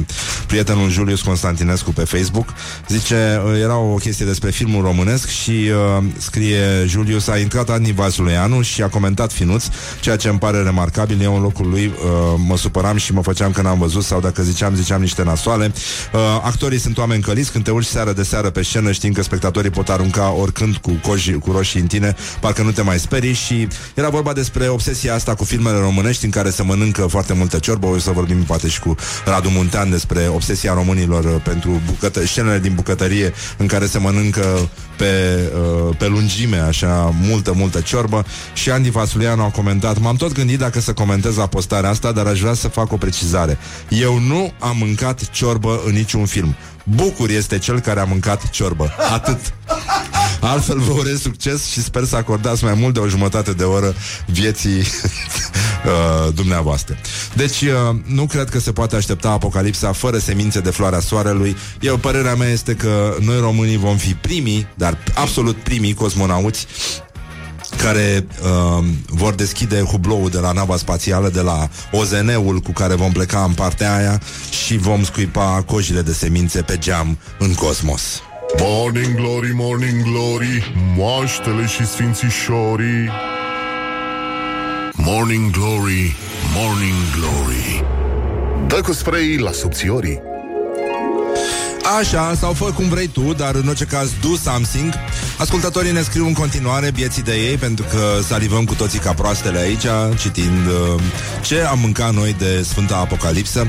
[0.48, 2.54] Prietenul Julius Constantinescu pe Facebook.
[2.88, 7.92] Zice, uh, era o chestie despre filmul românesc Și uh, scrie Julius A intrat Ani
[7.92, 9.64] Vasuleanu și a comentat Finuț
[10.00, 13.52] Ceea ce îmi pare remarcabil Eu în locul lui uh, mă supăram și mă făceam
[13.52, 15.72] că n-am văzut Sau dacă ziceam, ziceam niște nasoale.
[16.14, 19.22] Uh, Actorii sunt oameni căliți Când te urci seară de seară pe scenă Știind că
[19.24, 23.34] spectatorii pot arunca oricând cu, coji, cu roșii în tine Parcă nu te mai sperii
[23.34, 27.58] Și era vorba despre obsesia asta cu filmele românești În care se mănâncă foarte multă
[27.60, 27.88] ciorbă.
[27.88, 32.60] O să vorbim poate și cu Radu Muntean Despre obsesia românilor uh, pentru bucătă- scenele
[32.60, 35.40] din bucătărie În care se mănâncă pe,
[35.88, 38.26] uh, pe lungime Așa multă, multă ciorbă.
[38.54, 42.26] Și Andy Vasulianu a comentat M-am tot gândit dacă să comentez la postarea asta Dar
[42.26, 43.58] aș vrea să fac o precizare
[43.90, 48.92] Eu nu am mâncat ciorbă în niciun film Bucur este cel care a mâncat ciorbă
[49.12, 49.40] Atât
[50.40, 53.94] Altfel vă urez succes și sper să acordați mai mult de o jumătate de oră
[54.26, 54.78] vieții
[55.86, 56.98] uh, dumneavoastră.
[57.34, 61.56] Deci uh, nu cred că se poate aștepta apocalipsa fără semințe de floarea soarelui.
[61.80, 66.68] Eu, părerea mea este că noi românii vom fi primii, dar absolut primii cosmonauți
[67.78, 73.12] care uh, vor deschide hubloul de la nava spațială, de la OZN-ul cu care vom
[73.12, 74.22] pleca în partea aia
[74.66, 78.22] și vom scuipa cojile de semințe pe geam în cosmos.
[78.60, 83.10] Morning glory, morning glory Moaștele și sfințișorii.
[84.94, 86.16] Morning glory,
[86.56, 87.84] morning glory.
[88.68, 90.22] Dă cu spray la subțiorii
[91.98, 94.94] Așa, sau fă cum vrei tu, dar în orice caz do something.
[95.38, 99.60] Ascultătorii ne scriu în continuare vieții de ei, pentru că salivăm cu toții ca proastele
[99.60, 99.86] aici,
[100.18, 101.02] citind uh,
[101.42, 103.68] ce am mâncat noi de Sfânta Apocalipsă.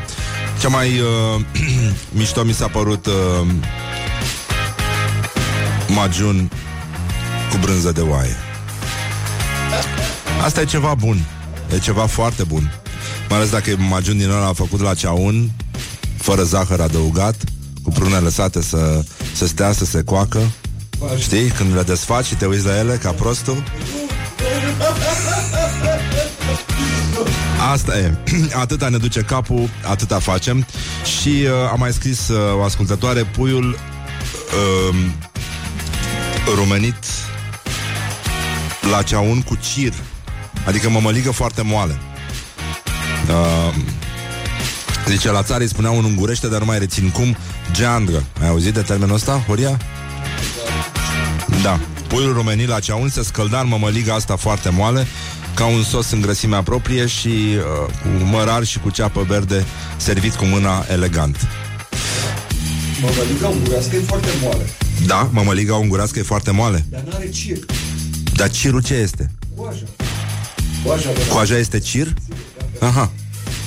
[0.61, 1.41] Cea mai uh,
[2.19, 3.47] mișto mi s-a părut uh,
[5.89, 6.51] majun
[7.51, 8.37] cu brânză de oaie.
[10.45, 11.25] Asta e ceva bun.
[11.75, 12.73] E ceva foarte bun.
[13.29, 15.51] Mai ales dacă e majun din ăla făcut la ceaun,
[16.17, 17.37] fără zahăr adăugat,
[17.91, 19.03] cu prune lăsate să,
[19.35, 20.41] să stea, să se coacă.
[21.19, 21.49] Știi?
[21.49, 23.63] Când le desfaci și te uiți la ele ca prostul.
[27.73, 28.15] Asta e.
[28.63, 30.67] Atâta ne duce capul, atâta facem.
[31.21, 33.79] Și uh, am mai scris uh, o ascultătoare, puiul
[34.91, 34.97] uh,
[36.55, 37.05] rumenit
[38.91, 39.93] la ceaun cu cir.
[40.67, 41.99] Adică mămăligă foarte moale.
[43.29, 43.75] Uh,
[45.11, 47.37] Zice, la țară îi spuneau în ungurește, dar nu mai rețin cum,
[47.73, 48.25] geandră.
[48.41, 49.79] Ai auzit de termenul ăsta, Horia?
[51.63, 51.81] Da.
[52.09, 55.07] Puiul rumenit la ceaun se scălda în mămăliga asta foarte moale,
[55.55, 59.65] ca un sos în grăsimea proprie și uh, cu mărar și cu ceapă verde,
[59.97, 61.37] servit cu mâna elegant.
[63.01, 64.65] Mămăliga ungurească e foarte moale.
[65.07, 66.85] Da, mămăliga ungurească e foarte moale.
[66.91, 67.59] Dar n-are cir.
[68.35, 69.31] Dar cirul ce este?
[69.57, 69.85] Coaja.
[70.85, 71.35] Coaja de la...
[71.35, 72.15] Coaja este cir?
[72.81, 73.11] Aha.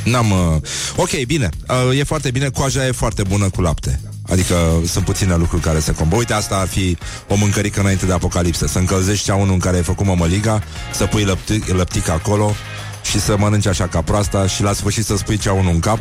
[0.03, 0.31] N-am...
[0.31, 0.61] Uh...
[0.95, 1.49] Ok, bine.
[1.89, 2.49] Uh, e foarte bine.
[2.49, 3.99] Coaja e foarte bună cu lapte.
[4.29, 6.15] Adică sunt puține lucruri care se combă.
[6.15, 8.67] Uite, asta ar fi o mâncărică înainte de apocalipsă.
[8.67, 10.63] Să încălzești ceaunul în care ai făcut mămăliga,
[10.93, 12.55] să pui lăptic, lăptic acolo
[13.03, 15.97] și să mănânci așa ca proasta și la sfârșit să spui ceaunul în cap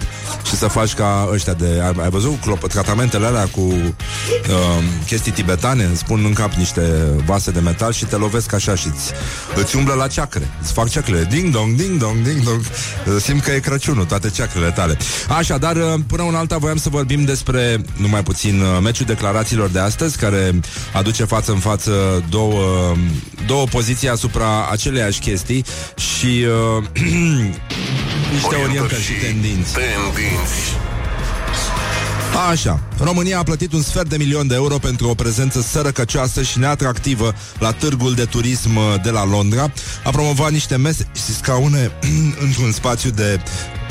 [0.47, 1.81] și să faci ca ăștia de...
[1.85, 5.85] Ai, ai văzut clop, tratamentele alea cu uh, chestii tibetane?
[5.85, 6.81] Îți pun în cap niște
[7.27, 9.13] vase de metal și te lovesc așa și îți,
[9.55, 10.51] îți umblă la ceacre.
[10.63, 11.25] Îți fac ceacrele.
[11.25, 12.61] Ding-dong, ding-dong, ding-dong.
[13.21, 14.97] Simt că e Crăciunul, toate ceacrele tale.
[15.29, 19.69] Așa, dar uh, până un alta voiam să vorbim despre, numai puțin, uh, meciul declarațiilor
[19.69, 20.61] de astăzi, care
[20.93, 22.95] aduce față în față două,
[23.47, 25.65] două poziții asupra aceleiași chestii
[25.97, 26.85] și uh,
[28.33, 29.73] niște orientări și tendinți.
[29.73, 30.77] Tendinți
[32.51, 36.59] Așa, România a plătit un sfert de milion de euro pentru o prezență sărăcăcioasă și
[36.59, 39.73] neatractivă la târgul de turism uh, de la Londra.
[40.05, 41.91] A promovat niște mese și scaune
[42.45, 43.41] într-un spațiu de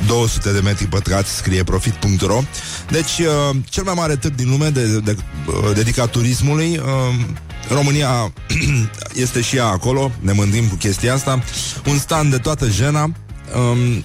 [0.07, 2.41] 200 de metri pătrați, scrie profit.ro.
[2.89, 5.17] Deci, uh, cel mai mare târg din lume de, de, de,
[5.73, 6.77] dedicat turismului.
[6.77, 7.15] Uh,
[7.69, 8.33] România
[9.13, 11.43] este și ea acolo, ne mândrim cu chestia asta.
[11.87, 13.03] Un stand de toată jena.
[13.55, 14.03] Um,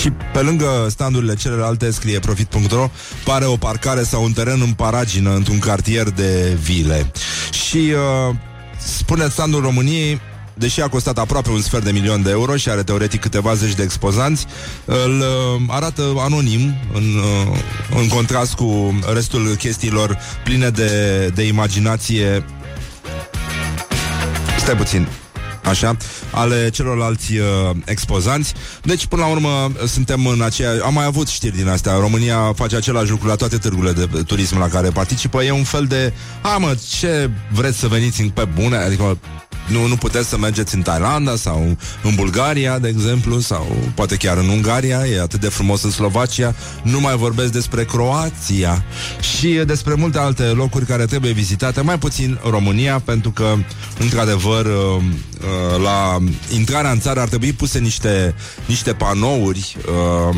[0.00, 2.90] și pe lângă standurile celelalte scrie profit.ro
[3.24, 7.10] pare o parcare sau un teren în paragină într-un cartier de vile.
[7.50, 8.34] Și uh,
[8.78, 10.20] spune standul României
[10.54, 13.74] Deși a costat aproape un sfert de milion de euro și are teoretic câteva zeci
[13.74, 14.46] de expozanți,
[14.84, 17.58] îl uh, arată anonim, în, uh,
[18.00, 22.44] în contrast cu restul chestiilor pline de, de imaginație.
[24.58, 25.08] Stai puțin.
[25.64, 25.96] așa,
[26.30, 28.54] ale celorlalți uh, expozanți.
[28.82, 30.70] Deci, până la urmă, suntem în aceea...
[30.84, 31.94] Am mai avut știri din astea.
[31.94, 35.42] România face același lucru la toate târgurile de turism la care participă.
[35.42, 36.12] E un fel de...
[36.42, 38.76] A, mă, ce vreți să veniți în pe bune?
[38.76, 39.18] Adică
[39.66, 44.36] nu, nu puteți să mergeți în Thailanda sau în Bulgaria, de exemplu, sau poate chiar
[44.36, 46.54] în Ungaria, e atât de frumos în Slovacia.
[46.82, 48.84] Nu mai vorbesc despre Croația
[49.20, 53.54] și despre multe alte locuri care trebuie vizitate, mai puțin România, pentru că,
[53.98, 56.18] într-adevăr, uh, uh, la
[56.54, 58.34] intrarea în țară ar trebui puse niște,
[58.66, 60.36] niște panouri uh,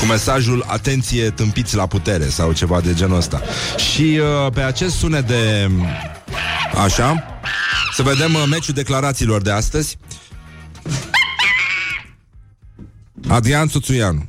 [0.00, 3.42] cu mesajul Atenție, tâmpiți la putere sau ceva de genul ăsta.
[3.76, 5.70] Și uh, pe acest sunet de...
[6.84, 7.36] Așa
[7.96, 9.98] Să vedem uh, meciul declarațiilor de astăzi.
[13.28, 14.28] Adrian Suțuianu.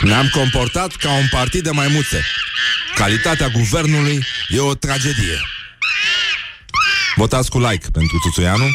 [0.00, 2.24] Ne-am comportat ca un partid de maimuțe.
[2.94, 5.40] Calitatea guvernului e o tragedie.
[7.16, 8.66] Votați cu like pentru Tuțuianu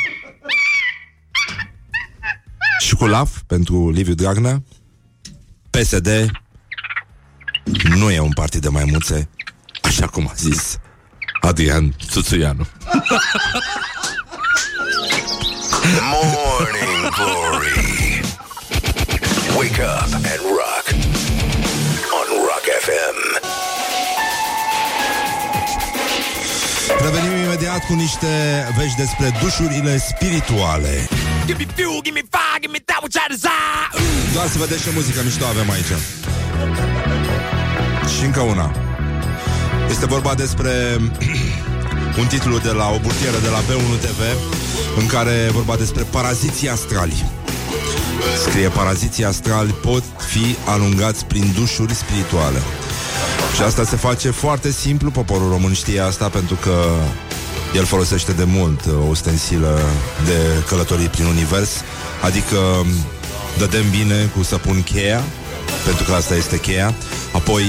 [2.80, 4.64] și cu LAF pentru Liviu Dragnea.
[5.70, 6.32] PSD
[7.84, 9.30] nu e un partid de maimuțe
[9.82, 10.80] Așa cum a zis
[11.44, 12.68] Adrian Tuțuianu
[16.12, 18.22] Morning Glory.
[19.58, 20.86] Wake up and rock
[22.18, 23.18] on Rock FM.
[27.04, 28.28] Revenim imediat cu niște
[28.78, 31.08] vești despre dușurile spirituale
[31.46, 33.88] Give me fuel, give me fire, give me that which I desire.
[34.34, 35.92] Doar să vedeți ce muzică mișto avem aici
[38.18, 38.93] Și încă una
[39.94, 40.72] Este vorba despre
[42.22, 44.20] un titlu de la o burtieră de la B1 TV
[44.98, 47.26] În care e vorba despre paraziții astrali.
[48.48, 52.58] Scrie paraziții astrali pot fi alungați prin dușuri spirituale.
[53.56, 56.84] Și asta se face foarte simplu Poporul român știe asta pentru că
[57.76, 59.80] el folosește de mult uh, o ustensilă
[60.26, 61.72] de călătorii prin univers
[62.22, 62.86] Adică
[63.58, 65.24] dădem bine cu săpun cheia
[65.86, 66.94] Pentru că asta este cheia
[67.34, 67.64] Apoi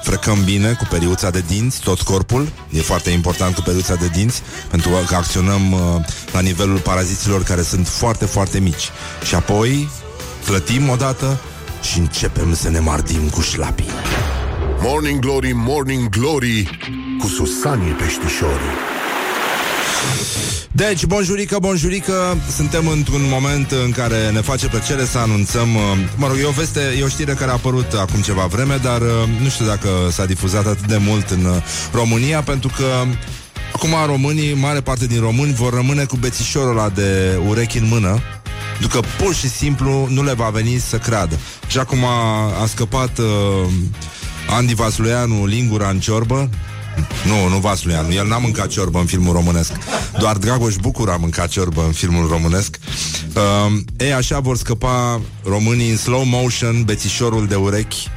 [0.00, 2.48] uh, frecăm bine cu periuța de dinți tot corpul.
[2.70, 5.80] E foarte important cu periuța de dinți Pentru că acționăm uh,
[6.32, 8.90] la nivelul paraziților care sunt foarte, foarte mici.
[9.24, 9.88] Și apoi
[10.44, 11.40] clătim odată
[11.82, 13.90] și începem să ne mardim cu șlapii.
[14.82, 16.78] Morning Glory, Morning Glory
[17.18, 18.99] Cu Susanii Peștișorii
[20.72, 25.82] Deci, bonjurică, bonjurică Suntem într-un moment în care ne face plăcere să anunțăm uh,
[26.16, 29.00] Mă rog, e o veste, e o știre care a apărut acum ceva vreme Dar
[29.00, 29.08] uh,
[29.42, 31.56] nu știu dacă s-a difuzat atât de mult în uh,
[31.92, 32.84] România Pentru că
[33.74, 38.18] acum românii, mare parte din români Vor rămâne cu bețișorul ăla de urechi în mână
[38.78, 41.38] Pentru că pur și simplu nu le va veni să creadă.
[41.66, 43.70] Așa cum a, a scăpat uh,
[44.50, 46.48] Andy Vasluianu lingura în ciorbă
[47.26, 49.72] nu, nu Vasluianu, el n-a mâncat ciorbă în filmul românesc.
[50.18, 52.78] Doar Dragoș Bucur a mâncat ciorbă în filmul românesc.
[53.34, 58.08] Uh, Ei, așa vor scăpa românii în slow motion Bețișorul de urechi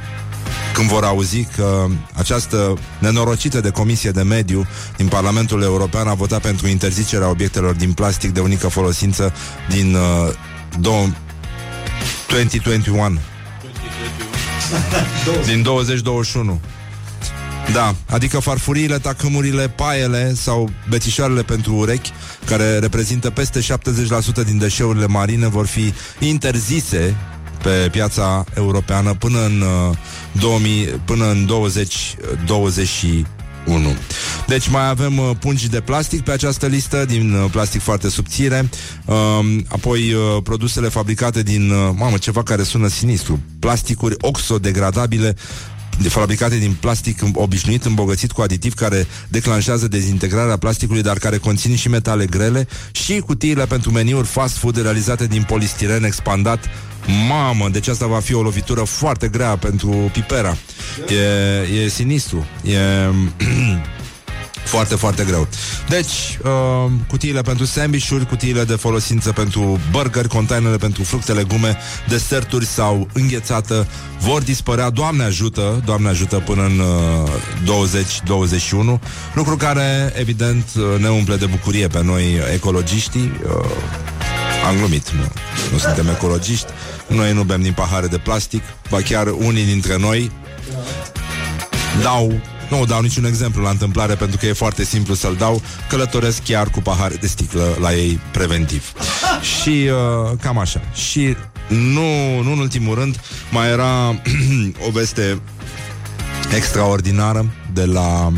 [0.73, 4.67] când vor auzi că această nenorocită de Comisie de Mediu
[4.97, 9.33] din Parlamentul European a votat pentru interzicerea obiectelor din plastic de unică folosință
[9.69, 10.33] din uh,
[10.79, 11.13] două-
[12.27, 13.19] 2021
[15.45, 16.59] din 2021
[17.71, 22.11] da, adică farfuriile, tacâmurile, paiele sau bețișoarele pentru urechi,
[22.45, 23.63] care reprezintă peste 70%
[24.45, 27.15] din deșeurile marine, vor fi interzise
[27.63, 29.67] pe piața europeană până în uh,
[30.31, 33.95] 2000, până în 2021.
[34.47, 38.69] Deci mai avem uh, pungi de plastic pe această listă, din uh, plastic foarte subțire,
[39.05, 45.35] uh, apoi uh, produsele fabricate din, uh, mamă, ceva care sună sinistru, plasticuri oxodegradabile
[45.72, 51.75] de fabricate din plastic obișnuit îmbogățit cu aditiv care declanșează dezintegrarea plasticului, dar care conțin
[51.75, 56.69] și metale grele și cutiile pentru meniuri fast food realizate din polistiren expandat.
[57.27, 60.57] Mamă, deci asta va fi o lovitură foarte grea pentru Pipera.
[61.07, 62.45] E, e sinistru.
[62.63, 62.77] E
[64.63, 65.47] foarte, foarte greu.
[65.89, 72.65] Deci, uh, cutiile pentru sandvișuri, cutiile de folosință pentru burgeri, containerele pentru fructe, legume, deserturi
[72.65, 73.87] sau înghețată
[74.19, 77.29] vor dispărea, Doamne ajută, Doamne ajută până în uh,
[77.65, 78.99] 2021,
[79.33, 82.23] lucru care, evident, uh, ne umple de bucurie pe noi
[82.53, 83.31] ecologiștii.
[83.45, 83.65] Uh,
[84.67, 85.31] am glumit, nu,
[85.71, 86.67] nu suntem ecologiști,
[87.07, 90.31] noi nu bem din pahare de plastic, ba chiar unii dintre noi
[92.01, 92.41] dau
[92.77, 95.61] nu dau niciun exemplu la întâmplare pentru că e foarte simplu să-l dau.
[95.89, 98.91] Călătoresc chiar cu pahare de sticlă la ei preventiv.
[99.61, 100.81] Și uh, cam așa.
[100.93, 101.35] Și
[101.67, 103.19] nu, nu în ultimul rând,
[103.51, 104.21] mai era
[104.87, 105.41] o veste
[106.55, 108.31] extraordinară de la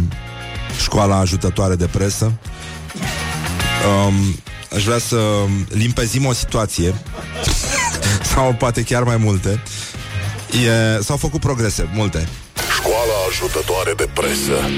[0.82, 2.32] școala ajutătoare de presă.
[4.06, 4.14] Um,
[4.76, 5.18] aș vrea să
[5.70, 6.94] limpezim o situație
[8.34, 9.64] sau poate chiar mai multe.
[10.66, 12.28] E, s-au făcut progrese, multe.
[13.32, 14.70] Școala ajutătoare de presă.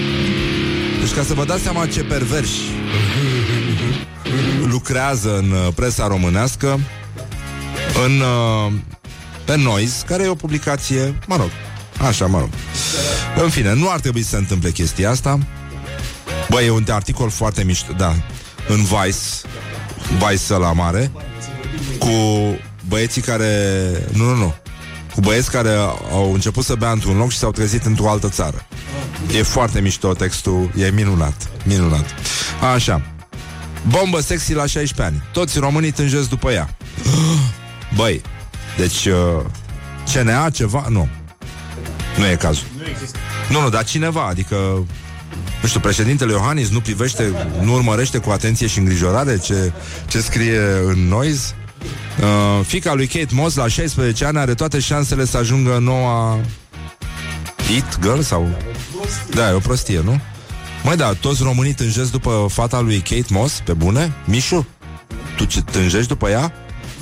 [1.00, 2.62] Deci ca să vă dați seama ce perverși
[4.74, 6.80] lucrează în uh, presa românească,
[8.06, 8.72] în uh,
[9.46, 11.50] pe Noise, care e o publicație, mă rog,
[12.08, 12.50] așa, mă rog.
[13.44, 15.40] În fine, nu ar trebui să se întâmple chestia asta.
[16.50, 18.16] Băi, e un articol foarte mișto, da,
[18.68, 19.18] în Vice,
[20.30, 21.12] Vice la mare,
[22.00, 22.08] cu
[22.88, 23.82] băieții care...
[24.14, 24.56] Nu, nu, nu.
[25.18, 25.70] Cu băieți care
[26.12, 28.66] au început să bea într-un loc și s-au trezit într-o altă țară.
[29.38, 32.06] E foarte mișto textul, e minunat, minunat.
[32.74, 33.02] Așa.
[33.88, 35.24] Bombă sexy la 16 ani.
[35.32, 36.78] Toți românii tânjesc după ea.
[37.98, 38.22] Băi,
[38.78, 39.46] deci uh,
[40.14, 40.86] CNA ceva?
[40.90, 41.08] Nu.
[42.18, 42.66] Nu e cazul.
[42.78, 43.18] Nu există.
[43.50, 44.56] Nu, nu, dar cineva, adică
[45.62, 49.72] nu știu, președintele Iohannis nu privește, nu urmărește cu atenție și îngrijorare ce,
[50.08, 51.56] ce scrie în Noise.
[52.22, 56.40] Uh, fica lui Kate Moss, la 16 ani, are toate șansele să ajungă în noua
[57.76, 58.50] It Girl sau...
[59.30, 60.20] Da, e o prostie, nu?
[60.84, 64.14] Măi, da, toți românii tânjesc după fata lui Kate Moss, pe bune?
[64.26, 64.68] Mișu?
[65.36, 66.54] Tu ce tânjești după ea?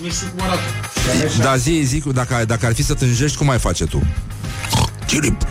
[0.02, 0.62] Nu știu cum arată.
[1.42, 4.04] Da, zi, zi, dacă, dacă ar fi să tânjești, cum ai face tu?
[5.08, 5.42] Chirip.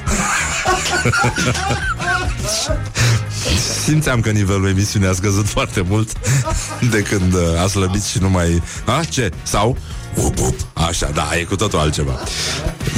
[3.85, 6.13] Simțeam că nivelul emisiunii a scăzut foarte mult
[6.93, 8.63] De când uh, a slăbit și nu mai...
[8.85, 9.31] A, ce?
[9.43, 9.77] Sau?
[10.17, 10.55] Up, up.
[10.73, 12.19] Așa, da, e cu totul altceva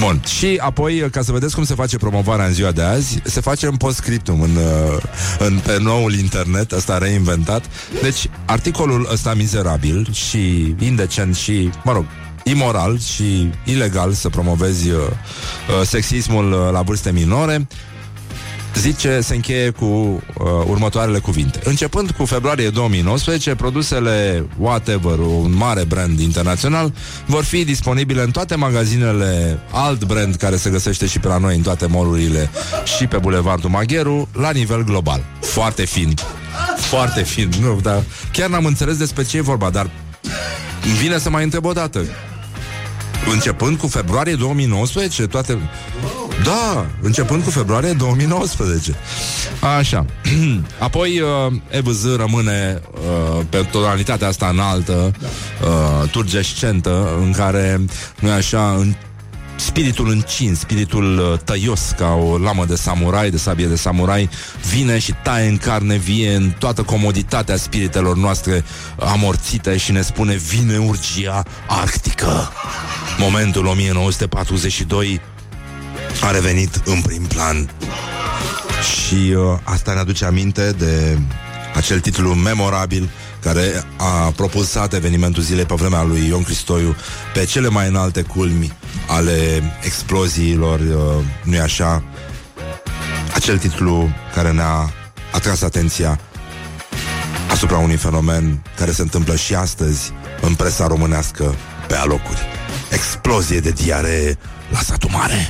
[0.00, 3.40] Bun, și apoi, ca să vedeți cum se face promovarea în ziua de azi Se
[3.40, 5.02] face în postscriptum în, uh,
[5.38, 7.64] în, Pe noul internet, ăsta reinventat
[8.02, 12.04] Deci, articolul ăsta mizerabil Și indecent și, mă rog
[12.44, 17.66] imoral și ilegal să promovezi uh, uh, sexismul uh, la vârste minore,
[18.78, 20.20] zice, se încheie cu uh,
[20.66, 21.60] următoarele cuvinte.
[21.64, 26.92] Începând cu februarie 2019, produsele whatever, un mare brand internațional,
[27.26, 31.56] vor fi disponibile în toate magazinele alt brand care se găsește și pe la noi
[31.56, 32.50] în toate molurile
[32.96, 35.24] și pe Bulevardul Magheru, la nivel global.
[35.40, 36.14] Foarte fin.
[36.76, 37.50] Foarte fin.
[37.60, 38.02] Nu, dar
[38.32, 39.90] chiar n-am înțeles despre ce e vorba, dar
[40.84, 42.04] îmi vine să mai întreb o dată.
[43.32, 45.58] Începând cu februarie 2019, toate...
[46.44, 48.94] Da, începând cu februarie 2019.
[49.78, 50.04] Așa.
[50.78, 55.12] Apoi uh, EVZ rămâne uh, pe tonalitatea asta înaltă,
[55.62, 57.80] uh, turgescentă, în care,
[58.20, 58.94] nu așa, în
[59.56, 64.28] spiritul încins, spiritul uh, tăios ca o lamă de samurai, de sabie de samurai,
[64.70, 68.64] vine și taie în carne vie în toată comoditatea spiritelor noastre
[68.98, 72.50] amorțite și ne spune vine urgia arctică.
[73.18, 75.20] Momentul 1942
[76.20, 77.70] a revenit în prim plan
[78.80, 81.18] și uh, asta ne aduce aminte de
[81.74, 83.10] acel titlu memorabil
[83.40, 86.96] care a propulsat evenimentul zilei pe vremea lui Ion Cristoiu
[87.34, 88.72] pe cele mai înalte culmi
[89.08, 92.02] ale exploziilor, uh, nu-i așa?
[93.34, 94.92] Acel titlu care ne-a
[95.32, 96.20] atras atenția
[97.50, 101.54] asupra unui fenomen care se întâmplă și astăzi în presa românească
[101.86, 102.46] pe alocuri.
[102.90, 104.38] Explozie de diaree
[104.70, 105.48] la satul mare.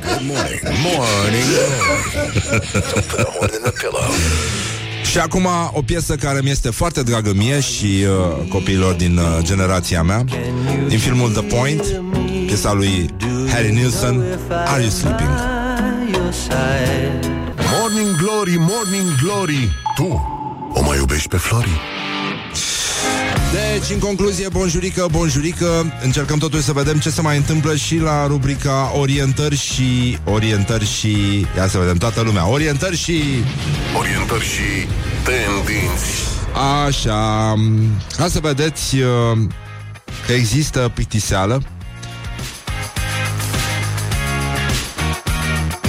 [0.00, 0.60] Good morning.
[0.82, 1.48] Morning.
[2.72, 4.10] Don't put a horn in the pillow.
[5.10, 9.24] Și acum o piesă care mi este foarte dragă mie și uh, copiilor din uh,
[9.40, 10.24] generația mea,
[10.88, 11.82] din filmul The Point,
[12.46, 13.14] piesa lui
[13.48, 14.24] Harry Nilsson,
[14.66, 15.28] Are You Sleeping?
[17.78, 20.26] Morning Glory, Morning Glory Tu
[20.72, 21.80] o mai iubești pe Flori?
[23.52, 28.26] Deci, în concluzie, bonjurică, bonjurică Încercăm totuși să vedem ce se mai întâmplă Și la
[28.26, 31.46] rubrica orientări și Orientări și...
[31.56, 32.48] Ia să vedem toată lumea.
[32.48, 33.22] Orientări și...
[33.98, 34.86] Orientări și
[35.24, 36.10] tendinți.
[36.86, 37.54] Așa.
[38.16, 39.38] Ca să vedeți uh,
[40.26, 41.62] Că există plictiseală.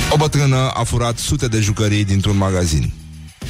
[0.09, 2.93] O bătrână a furat sute de jucării dintr-un magazin.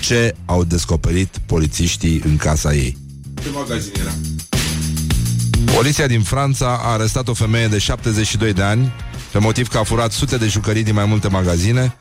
[0.01, 3.02] Ce au descoperit polițiștii în casa ei?
[3.43, 4.11] Ce magazin era?
[5.75, 8.93] Poliția din Franța a arestat o femeie de 72 de ani
[9.31, 11.95] pe motiv că a furat sute de jucării din mai multe magazine.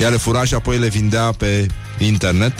[0.00, 1.66] Ea le fura și apoi le vindea pe
[1.98, 2.52] internet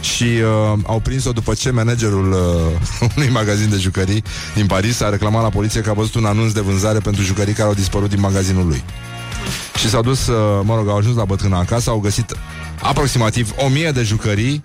[0.00, 4.22] și uh, au prins-o după ce managerul uh, unui magazin de jucării
[4.54, 7.54] din Paris a reclamat la poliție că a văzut un anunț de vânzare pentru jucării
[7.54, 8.84] care au dispărut din magazinul lui.
[9.78, 12.36] Și s-au dus, uh, mă rog, au ajuns la bătrâna acasă, au găsit
[12.82, 14.62] aproximativ 1000 de jucării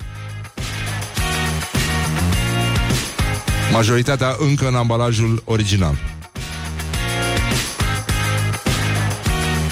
[3.74, 5.98] Majoritatea încă în ambalajul original.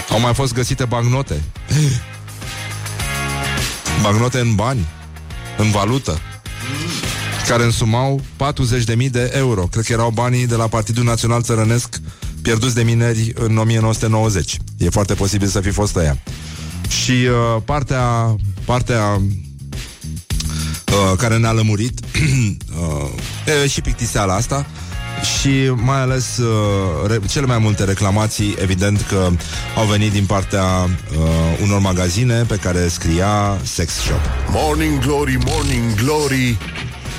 [0.09, 1.43] Au mai fost găsite bancnote.
[4.01, 4.87] bagnote în bani,
[5.57, 6.19] în valută,
[7.47, 8.21] care însumau
[8.97, 9.61] 40.000 de euro.
[9.61, 12.01] Cred că erau banii de la Partidul Național Țărănesc
[12.41, 14.57] pierduți de mineri în 1990.
[14.77, 16.17] E foarte posibil să fi fost ăia.
[16.87, 18.35] Și uh, partea,
[18.65, 19.21] partea
[20.91, 23.09] uh, care ne-a lămurit uh,
[23.45, 24.65] e și pictiseala asta
[25.23, 29.29] și mai ales uh, re- cele mai multe reclamații, evident că
[29.77, 30.87] au venit din partea uh,
[31.61, 34.21] unor magazine pe care scria Sex Shop.
[34.49, 36.57] Morning Glory, Morning Glory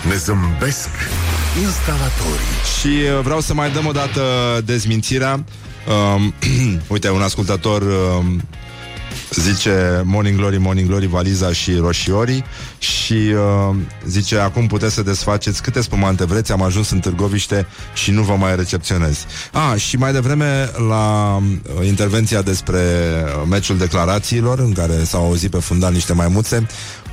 [0.08, 0.88] Ne zâmbesc
[1.62, 4.22] instalatorii Și uh, vreau să mai dăm o dată
[4.64, 5.44] dezmințirea.
[6.14, 6.34] Um,
[6.94, 8.42] uite, un ascultător um,
[9.34, 12.44] zice Morning Glory, Morning Glory, valiza și roșiorii
[12.78, 13.76] și uh,
[14.06, 18.34] zice acum puteți să desfaceți câte spumante vreți, am ajuns în Târgoviște și nu vă
[18.34, 19.26] mai recepționez.
[19.52, 25.50] Ah, și mai devreme la uh, intervenția despre uh, meciul declarațiilor în care s-au auzit
[25.50, 26.66] pe fundal niște maimuțe,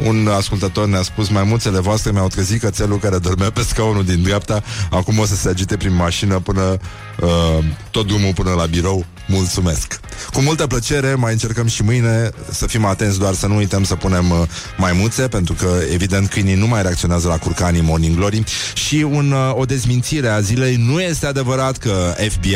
[0.05, 4.63] un ascultător ne-a spus maimuțele voastre mi-au trezit cățelul care dormea pe scaunul din dreapta,
[4.89, 6.78] acum o să se agite prin mașină până
[7.20, 9.05] uh, tot drumul până la birou.
[9.30, 9.99] Mulțumesc!
[10.34, 13.95] Cu multă plăcere, mai încercăm și mâine să fim atenți doar să nu uităm să
[13.95, 14.38] punem uh,
[14.77, 19.55] maimuțe, pentru că evident câinii nu mai reacționează la curcanii Morning Glory și un, uh,
[19.55, 20.75] o dezmințire a zilei.
[20.75, 22.55] Nu este adevărat că FBI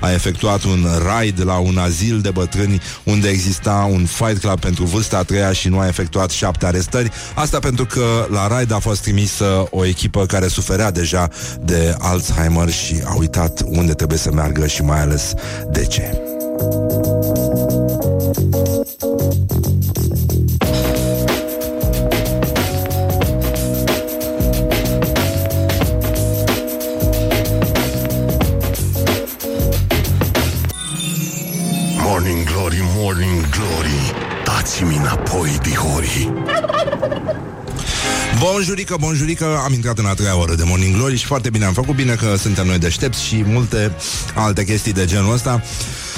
[0.00, 4.84] a efectuat un raid la un azil de bătrâni unde exista un fight club pentru
[4.84, 7.10] vârsta a treia și nu a efectuat șapte arestări.
[7.34, 11.28] Asta pentru că la raid a fost trimisă o echipă care suferea deja
[11.60, 15.32] de Alzheimer și a uitat unde trebuie să meargă și mai ales
[15.70, 16.09] de ce.
[16.12, 16.40] Morning
[32.94, 34.12] Morning Glory.
[34.44, 36.32] Dați-mi înapoi, dihorii
[38.38, 41.72] Bonjurică, bonjurică, am intrat în a treia oră de Morning Glory și foarte bine am
[41.72, 43.92] făcut, bine că suntem noi deștepți și multe
[44.34, 45.62] alte chestii de genul ăsta.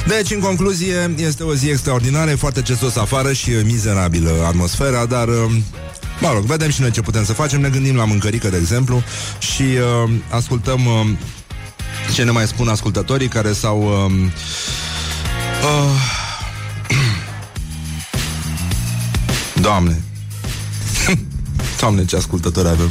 [0.07, 5.07] Deci, în concluzie, este o zi extraordinară, e foarte cestos afară și e mizerabilă atmosfera,
[5.07, 5.29] dar...
[6.21, 9.03] Mă rog, vedem și noi ce putem să facem, ne gândim la mâncărică, de exemplu,
[9.39, 11.07] și uh, ascultăm uh,
[12.15, 13.83] ce ne mai spun ascultătorii care s-au...
[13.83, 14.13] Uh,
[15.63, 16.12] uh,
[19.63, 20.03] Doamne,
[21.81, 22.91] Doamne, ce ascultători avem.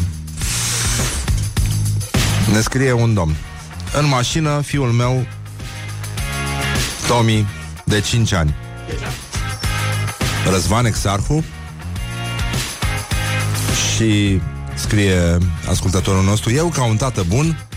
[2.51, 3.35] Ne scrie un domn.
[3.99, 5.25] În mașină, fiul meu
[7.07, 7.47] Tomi
[7.83, 8.55] De 5 ani.
[10.49, 11.43] Răzvan Exarhu.
[13.95, 14.41] Și
[14.73, 15.37] Scrie
[15.69, 17.67] ascultătorul nostru Eu ca un tată bun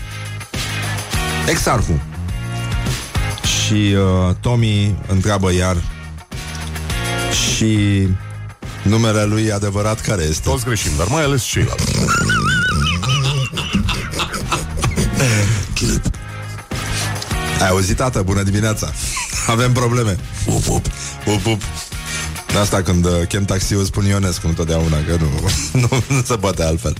[1.49, 1.99] Exarhu.
[3.43, 5.77] Și uh, Tomi întreabă iar
[7.31, 8.07] Și
[8.85, 10.49] Numele lui adevărat care este?
[10.49, 11.83] Toți greșim, dar mai ales ceilalți
[17.61, 18.21] Ai auzit, tată?
[18.21, 18.91] Bună dimineața!
[19.47, 20.17] Avem probleme.
[20.45, 20.85] Up, up,
[21.25, 21.61] up, up.
[22.51, 26.63] De asta când uh, chem taxiul spun Ionescu întotdeauna, că nu, nu, nu se poate
[26.63, 26.93] altfel.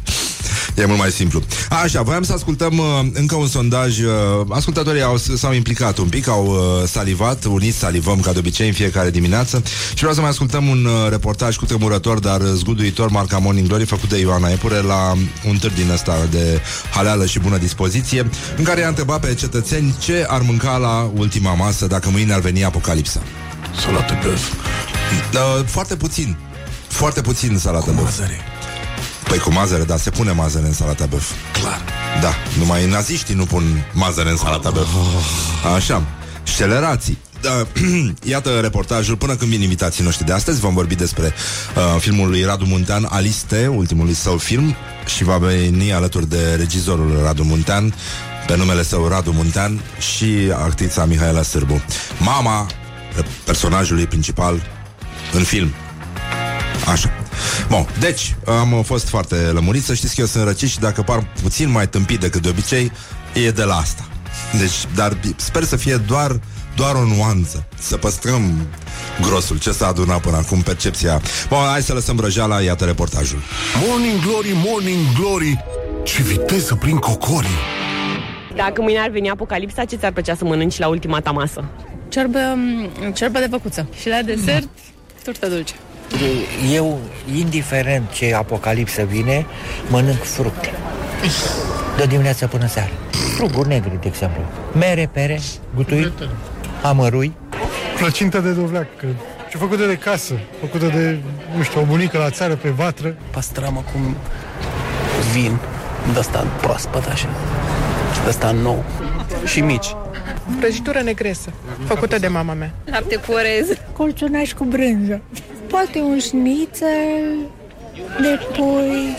[0.77, 1.41] E mult mai simplu.
[1.83, 3.99] Așa, voiam să ascultăm uh, încă un sondaj.
[3.99, 4.11] Uh,
[4.49, 8.73] ascultătorii au, s-au implicat un pic, au uh, salivat, uniți salivăm ca de obicei în
[8.73, 13.37] fiecare dimineață și vreau să mai ascultăm un uh, reportaj cu tremurător, dar zguduitor, marca
[13.37, 15.13] Morning Glory, făcut de Ioana Epure la
[15.47, 16.61] un târg din ăsta de
[16.91, 21.53] haleală și bună dispoziție, în care i-a întrebat pe cetățeni ce ar mânca la ultima
[21.53, 23.21] masă dacă mâine ar veni apocalipsa.
[23.85, 24.41] Salată băf
[25.33, 26.35] Uh, foarte puțin.
[26.87, 28.19] Foarte puțin salată Cu băf.
[29.25, 31.31] Mazăre Păi cu mazăre, da, se pune mazăre în salata băf.
[31.61, 31.81] Clar
[32.21, 34.87] Da, numai naziștii nu pun mazăre în salata băf.
[35.75, 36.03] Așa.
[36.43, 37.17] Scelerații.
[37.41, 37.67] Da,
[38.33, 40.59] iată reportajul până când vin invitații noștri de astăzi.
[40.59, 41.33] Vom vorbi despre
[41.75, 44.75] uh, filmul lui Radu Muntean, Aliste, ultimul său film
[45.15, 47.93] și va veni alături de regizorul Radu Muntean,
[48.47, 49.81] pe numele său Radu Muntean
[50.15, 51.81] și actrița Mihaela Sârbu.
[52.19, 52.67] Mama
[53.43, 54.61] personajului principal
[55.33, 55.73] în film.
[56.91, 57.24] Așa.
[57.67, 61.27] Bun, deci, am fost foarte lămurit Să știți că eu sunt răcit și dacă par
[61.41, 62.91] puțin mai tâmpit decât de obicei
[63.33, 64.07] E de la asta
[64.59, 66.39] Deci, dar sper să fie doar
[66.75, 68.67] doar o nuanță Să păstrăm
[69.21, 73.39] grosul Ce s-a adunat până acum, percepția Bun, hai să lăsăm brăjeala, iată reportajul
[73.87, 75.63] Morning Glory, Morning Glory
[76.03, 77.59] Ce viteză prin cocorii
[78.55, 81.63] Dacă mâine ar veni apocalipsa, ce ți-ar plăcea să mănânci la ultima ta masă?
[82.09, 82.39] Ciorbă,
[83.13, 83.87] ciorbă de făcuță.
[83.99, 84.67] Și la desert,
[85.23, 85.73] turtă dulce.
[86.73, 86.99] Eu,
[87.35, 89.45] indiferent ce apocalipsă vine,
[89.89, 90.71] mănânc fructe.
[91.97, 92.89] De dimineața până seara.
[93.35, 94.41] Fruguri negre, de exemplu.
[94.73, 95.39] Mere, pere,
[95.75, 96.13] gutui,
[96.81, 97.33] amărui.
[97.97, 99.05] Plăcintă de dovleac, că
[99.47, 101.17] știu, făcută de casă, făcută de,
[101.57, 103.15] nu știu, o bunică la țară pe vatră.
[103.31, 104.15] Pastramă cu
[105.33, 105.57] vin,
[106.13, 107.27] de asta proaspăt așa,
[108.23, 108.83] de asta nou
[109.45, 109.95] și mici.
[110.59, 111.49] Prăjitură negresă,
[111.85, 112.71] făcută de mama mea.
[112.85, 113.67] Lapte cu orez.
[113.93, 115.21] Colțunaș cu brânză.
[115.69, 117.49] Poate un șnițel
[118.21, 119.15] de pui,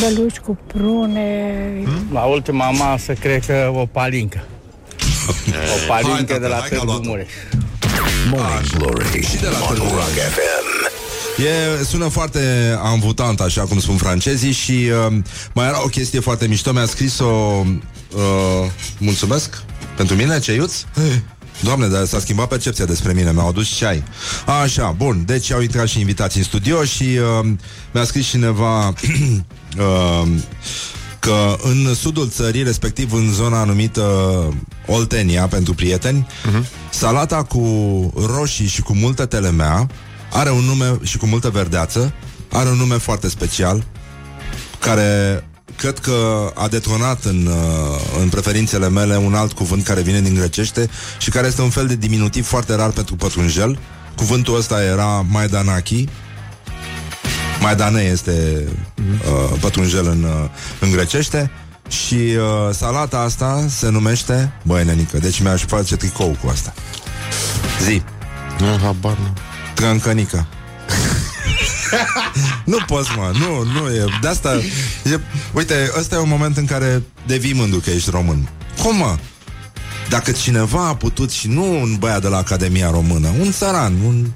[0.00, 1.64] băluci cu prune.
[2.12, 4.44] La ultima masă, cred că o palincă.
[5.48, 7.32] O palincă de la Târgu Mureș.
[8.30, 10.22] Morning Glory Și de la on Târgu Rock Mureș.
[10.32, 10.72] FM.
[11.80, 12.40] E, sună foarte
[12.82, 15.16] amvutant, așa cum spun francezii Și uh,
[15.52, 19.62] mai era o chestie foarte mișto Mi-a scris-o uh, Mulțumesc
[19.96, 20.84] pentru mine, ceiuț
[21.60, 24.02] Doamne, dar s-a schimbat percepția despre mine Mi-au adus ceai
[24.62, 27.48] Așa, bun, deci au intrat și invitați în studio Și uh,
[27.92, 28.88] mi-a scris cineva
[29.78, 30.28] uh,
[31.18, 34.04] Că în sudul țării, respectiv în zona numită
[34.86, 36.90] Oltenia, pentru prieteni uh-huh.
[36.90, 37.62] Salata cu
[38.26, 39.86] roșii și cu multă telemea
[40.32, 42.12] are un nume și cu multă verdeață,
[42.52, 43.84] are un nume foarte special,
[44.78, 45.44] care
[45.76, 50.34] cred că a detonat în, uh, în preferințele mele un alt cuvânt care vine din
[50.34, 53.78] grecește și care este un fel de diminutiv foarte rar pentru pătrunjel.
[54.16, 56.08] Cuvântul ăsta era Maidanaki.
[57.60, 58.64] Maidane este
[59.06, 60.48] uh, pătrunjel în, uh,
[60.80, 61.50] în grecește
[61.88, 66.74] și uh, salata asta se numește Băi, nenică, deci mi-aș face tricou cu asta
[67.82, 68.02] Zi
[68.58, 69.32] Nu, habar nu.
[69.74, 70.46] Trâncănică
[72.64, 74.54] Nu poți, mă, nu, nu e De asta,
[75.04, 75.20] e,
[75.52, 78.48] uite, ăsta e un moment în care devii mândru că ești român.
[78.82, 79.16] Cum, mă?
[80.08, 84.26] Dacă cineva a putut și nu un băiat de la Academia Română Un țăran, un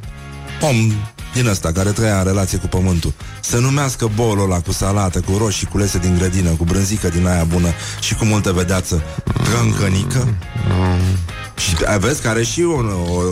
[0.61, 0.93] om
[1.35, 5.37] din ăsta care trăia în relație cu pământul Să numească bolul ăla cu salată, cu
[5.37, 7.69] roșii culese din grădină Cu brânzică din aia bună
[8.01, 9.03] și cu multă vedeață
[9.43, 10.35] Trâncănică
[11.59, 13.23] și vezi că are și o, o, o,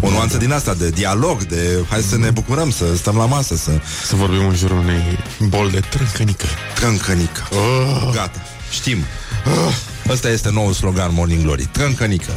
[0.00, 3.56] o nuanță din asta de dialog, de hai să ne bucurăm, să stăm la masă,
[3.56, 3.70] să...
[4.04, 5.18] Să vorbim în jurul unei
[5.48, 6.46] bol de trâncănică.
[6.74, 7.42] Trâncănică.
[7.50, 8.10] Oh.
[8.14, 8.98] Gata, știm.
[9.46, 9.74] Oh.
[10.08, 11.68] Ăsta este noul slogan Morning Glory.
[11.72, 12.32] Trâncănică.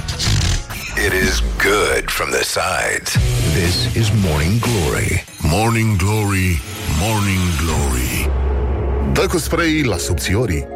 [1.06, 3.12] It is good from the sides.
[3.54, 5.26] This is Morning Glory.
[5.38, 6.62] Morning Glory,
[7.00, 8.30] Morning Glory
[9.14, 10.68] Dă cu spray la subțiorii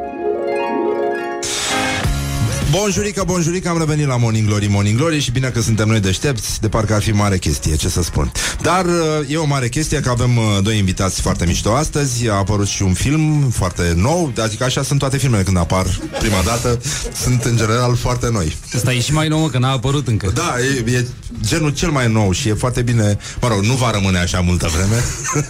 [2.72, 6.62] Bonjurică, bonjurică, am revenit la Morning Glory, Morning Glory și bine că suntem noi deștepți,
[6.62, 8.32] de parcă ar fi mare chestie, ce să spun.
[8.62, 8.94] Dar uh,
[9.28, 12.84] e o mare chestie că avem uh, doi invitați foarte mișto astăzi, a apărut și
[12.84, 15.86] un film foarte nou, adică așa sunt toate filmele când apar
[16.20, 16.80] prima dată,
[17.24, 18.56] sunt în general foarte noi.
[18.76, 20.32] Asta e și mai nou, că n-a apărut încă.
[20.34, 21.06] Da, e, e
[21.46, 24.70] genul cel mai nou și e foarte bine, mă rog, nu va rămâne așa multă
[24.76, 25.04] vreme.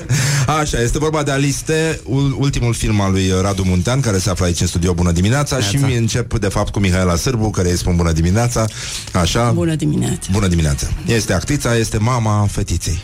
[0.62, 4.46] așa, este vorba de Aliste, ul- ultimul film al lui Radu Muntean, care se află
[4.46, 4.94] aici în studio.
[4.94, 8.66] Bună dimineața și mi încep de fapt cu Mihaela Sârbu, care îi spun bună dimineața.
[9.14, 9.52] Așa.
[9.52, 10.30] Bună dimineața.
[10.32, 10.88] Bună dimineața.
[11.06, 13.00] Este actrița, este mama fetiței.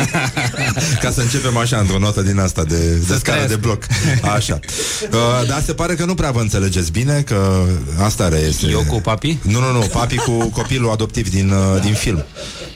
[1.02, 3.86] Ca să începem așa, într-o notă din asta de, de scară de bloc.
[4.34, 4.58] Așa.
[5.06, 7.64] Uh, dar se pare că nu prea vă înțelegeți bine, că
[8.02, 8.68] asta reiese.
[8.70, 9.38] Eu cu papi?
[9.42, 12.24] Nu, nu, nu, papi cu copilul adoptiv din, uh, din film.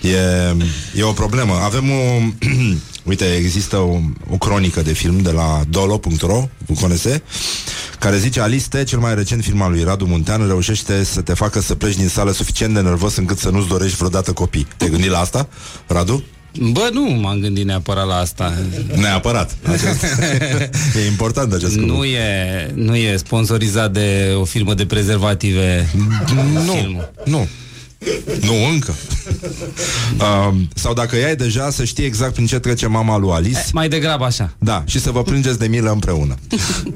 [0.01, 0.17] E,
[0.95, 1.55] e o problemă.
[1.65, 2.19] Avem o...
[3.11, 3.99] Uite, există o,
[4.31, 7.23] o cronică de film de la dolo.ro, cu conese,
[7.99, 11.61] care zice Aliste, cel mai recent film al lui Radu Muntean, reușește să te facă
[11.61, 14.67] să pleci din sală suficient de nervos încât să nu-ți dorești vreodată copii.
[14.77, 15.49] Te-ai gândit la asta,
[15.87, 16.25] Radu?
[16.73, 18.55] Bă, nu m-am gândit neapărat la asta.
[18.95, 19.57] Neapărat.
[19.63, 20.05] Acest...
[21.03, 21.97] e important acest lucru.
[21.97, 25.91] Nu e, nu e sponsorizat de o firmă de prezervative.
[26.65, 27.13] Nu, filmul.
[27.25, 27.49] nu.
[28.41, 28.95] Nu, încă.
[30.19, 33.65] uh, sau dacă ai deja, să știi exact prin ce trece mama lui Alice.
[33.73, 34.53] Mai degrabă așa.
[34.59, 36.35] Da, și să vă plângeți de milă împreună.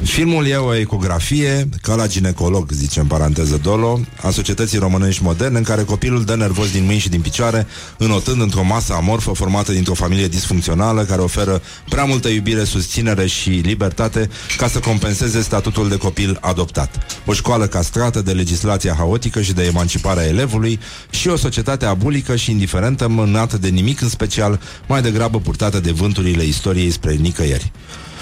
[0.02, 5.58] Filmul e o ecografie, ca la ginecolog, zice în paranteză Dolo, a societății românești moderne,
[5.58, 7.66] în care copilul dă nervos din mâini și din picioare,
[7.98, 13.48] înotând într-o masă amorfă formată dintr-o familie disfuncțională, care oferă prea multă iubire, susținere și
[13.50, 17.20] libertate ca să compenseze statutul de copil adoptat.
[17.26, 20.80] O școală castrată de legislația haotică și de emanciparea elevului
[21.10, 25.90] și o societate abulică și indiferentă, mânată de nimic în special, mai degrabă purtată de
[25.90, 27.72] vânturile istoriei spre nicăieri.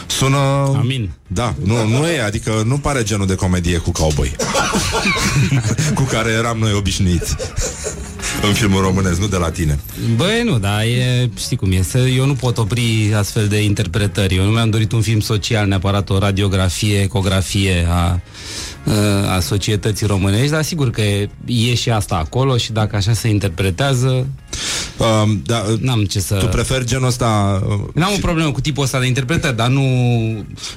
[0.07, 0.39] Sună...
[0.77, 1.11] Amin.
[1.27, 4.37] Da, nu, nu e, adică nu pare genul de comedie cu cowboy
[5.95, 7.37] cu care eram noi obișnuiți
[8.43, 9.79] în filmul românesc, nu de la tine.
[10.16, 14.37] Băi, nu, dar e, știi cum e, să, eu nu pot opri astfel de interpretări.
[14.37, 18.20] Eu nu mi-am dorit un film social, neapărat o radiografie, ecografie a,
[19.28, 23.28] a societății românești, dar sigur că e, e și asta acolo și dacă așa se
[23.28, 24.26] interpretează...
[24.97, 26.35] Uh, da, N-am ce să...
[26.35, 27.62] Tu preferi genul ăsta...
[27.68, 29.87] Uh, N-am o problemă cu tipul ăsta de interpretări, dar nu,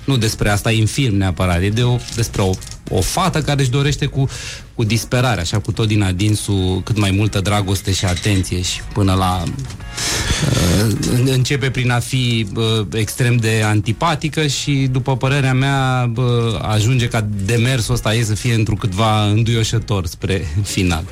[0.03, 1.61] nu despre asta e în film neapărat.
[1.61, 2.49] E de o, despre o,
[2.89, 4.29] o fată care își dorește cu,
[4.75, 9.13] cu disperare, așa cu tot din adinsul, cât mai multă dragoste și atenție și până
[9.13, 9.43] la...
[9.43, 10.91] Uh,
[11.25, 16.25] începe prin a fi uh, extrem de antipatică și, după părerea mea, uh,
[16.61, 21.03] ajunge ca demersul ăsta ei să fie întrucâtva înduioșător spre final.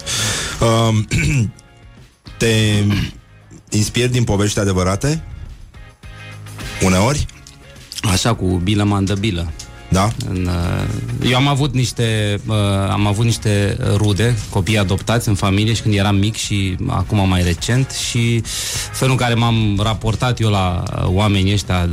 [0.59, 0.97] Uh,
[2.37, 2.83] te
[3.69, 5.23] inspiri din povești adevărate?
[6.81, 7.25] Uneori?
[8.01, 9.51] Așa, cu bilă mandă bilă.
[9.93, 10.09] Da?
[10.29, 10.49] În,
[11.21, 12.55] uh, eu am avut niște uh,
[12.91, 17.43] am avut niște rude, copii adoptați în familie și când eram mic și acum mai
[17.43, 18.43] recent și
[18.91, 21.89] felul în care m-am raportat eu la uh, oamenii ăștia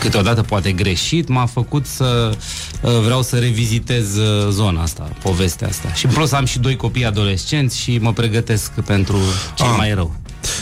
[0.00, 2.30] câteodată poate greșit, m-a făcut să
[2.82, 5.92] uh, vreau să revizitez uh, zona asta, povestea asta.
[5.92, 9.18] Și în plus am și doi copii adolescenți și mă pregătesc pentru
[9.54, 9.74] ce Ah.
[9.76, 10.14] mai rău.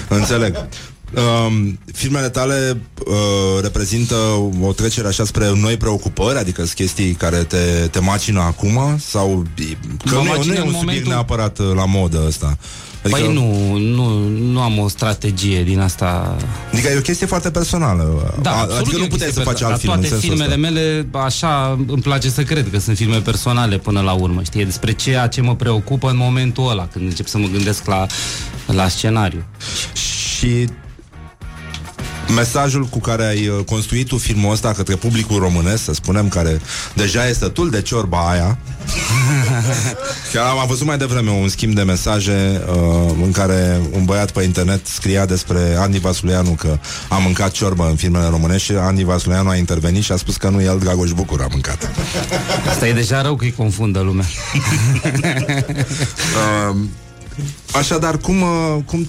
[0.08, 0.68] Înțeleg.
[1.16, 3.14] Um, filmele tale uh,
[3.62, 4.14] reprezintă
[4.60, 9.44] o trecere așa spre noi preocupări, adică sunt chestii care te, te macină acum sau
[10.04, 12.24] că Mă nu, e- nu macină e un în subiect momentul- neapărat uh, la modă
[12.26, 12.58] ăsta.
[13.02, 13.18] Adică...
[13.20, 16.36] Păi nu, nu, nu am o strategie din asta
[16.72, 18.34] Adică e o chestie foarte personală.
[18.42, 20.00] Da, A- absolut adică e nu o puteai să chestie faci alt film personală.
[20.02, 20.80] în Toate sensul filmele ăsta.
[20.80, 24.60] mele, așa, îmi place să cred că sunt filme personale până la urmă, știi?
[24.60, 28.06] E despre ceea ce mă preocupă în momentul ăla, când încep să mă gândesc la,
[28.66, 29.44] la scenariu.
[29.92, 30.68] Și
[32.34, 36.60] mesajul cu care ai uh, construit tu filmul ăsta către publicul românesc, să spunem, care
[36.94, 38.58] deja este tul de ciorba aia.
[40.32, 44.42] Chiar am văzut mai devreme un schimb de mesaje uh, în care un băiat pe
[44.42, 49.48] internet scria despre Andy Vasuleanu că a mâncat ciorbă în filmele românești și Andy Vasuleanu
[49.48, 51.90] a intervenit și a spus că nu el, Dragoș Bucur, a mâncat.
[52.68, 54.26] Asta e deja rău că îi confundă lumea.
[56.70, 56.76] Uh,
[57.80, 59.08] așadar, cum, uh, cum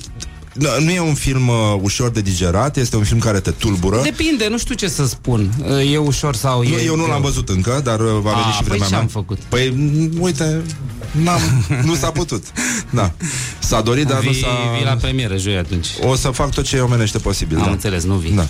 [0.60, 4.02] nu nu e un film uh, ușor de digerat, este un film care te tulbură.
[4.04, 5.52] Depinde, nu știu ce să spun.
[5.92, 6.84] E ușor sau Nu, e...
[6.86, 9.02] eu nu l-am văzut încă, dar uh, va veni A, și păi vremea ce mea.
[9.02, 9.38] am făcut?
[9.38, 10.62] Păi, m, uite,
[11.12, 11.40] n-am,
[11.86, 12.44] nu s-a putut.
[12.90, 13.12] Da.
[13.60, 14.48] S-a dorit, dar nu vii, s-a...
[14.76, 15.88] vii la premieră joi atunci.
[16.02, 17.58] O să fac tot ce e omenește posibil.
[17.58, 17.70] Am da.
[17.72, 18.32] înțeles, nu vii.
[18.32, 18.48] Da.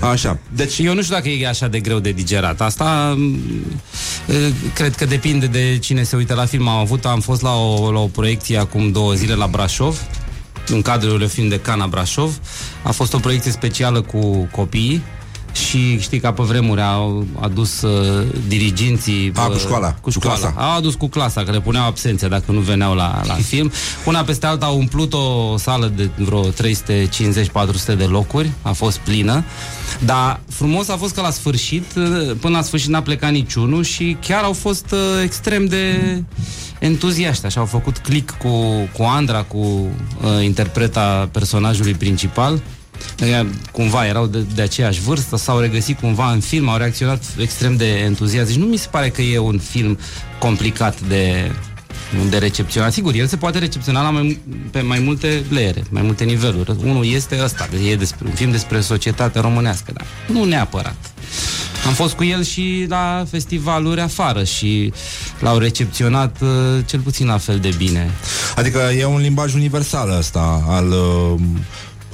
[0.00, 0.38] Așa.
[0.52, 2.60] Deci eu nu știu dacă e așa de greu de digerat.
[2.60, 3.38] Asta m,
[4.28, 6.68] e, cred că depinde de cine se uită la film.
[6.68, 10.00] Am avut, am fost la o, la o proiecție acum două zile la Brașov,
[10.66, 12.38] în cadrul unui film de Cana Brașov.
[12.82, 15.02] A fost o proiecție specială cu copiii
[15.52, 20.10] și știi că pe vremuri au adus uh, diriginții A, cu uh, școala, cu cu
[20.10, 20.38] școala.
[20.38, 20.54] clasa.
[20.58, 23.72] Au adus cu clasa, că le puneau absențe dacă nu veneau la, la film.
[24.04, 26.52] Una peste alta au umplut o sală de vreo 350-400
[27.96, 29.44] de locuri, a fost plină,
[30.04, 34.16] dar frumos a fost că la sfârșit, uh, până la sfârșit n-a plecat niciunul și
[34.26, 36.22] chiar au fost uh, extrem de
[36.78, 38.48] entuziaști, așa, au făcut click cu,
[38.96, 42.60] cu Andra, cu uh, interpreta personajului principal.
[43.30, 47.76] Ea, cumva erau de, de aceeași vârstă, s-au regăsit cumva în film, au reacționat extrem
[47.76, 48.46] de entuziast.
[48.46, 49.98] Deci nu mi se pare că e un film
[50.38, 51.52] complicat de,
[52.30, 52.92] de recepționat.
[52.92, 54.40] Sigur, el se poate recepționa la mai,
[54.70, 56.76] pe mai multe leere, mai multe niveluri.
[56.84, 60.96] Unul este ăsta, deci e despre, un film despre societatea românească, dar nu neapărat.
[61.86, 64.92] Am fost cu el și la festivaluri afară și
[65.38, 66.48] l-au recepționat uh,
[66.86, 68.10] cel puțin la fel de bine.
[68.56, 71.40] Adică e un limbaj universal ăsta al uh,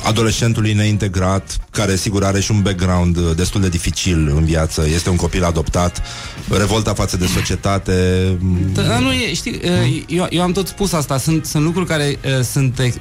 [0.07, 5.11] adolescentului neintegrat, care sigur are și un background uh, destul de dificil în viață, este
[5.11, 6.03] un copil adoptat,
[6.51, 7.93] revolta față de societate.
[8.73, 12.19] Da, nu e, știi, uh, eu, eu am tot spus asta, sunt, sunt lucruri care
[12.25, 12.93] uh, sunt uh,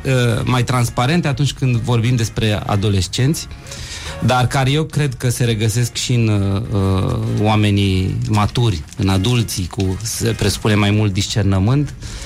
[0.44, 3.48] mai transparente atunci când vorbim despre adolescenți,
[4.26, 9.98] dar care eu cred că se regăsesc și în uh, oamenii maturi, în adulții cu,
[10.02, 12.25] se presupune mai mult discernământ, uh,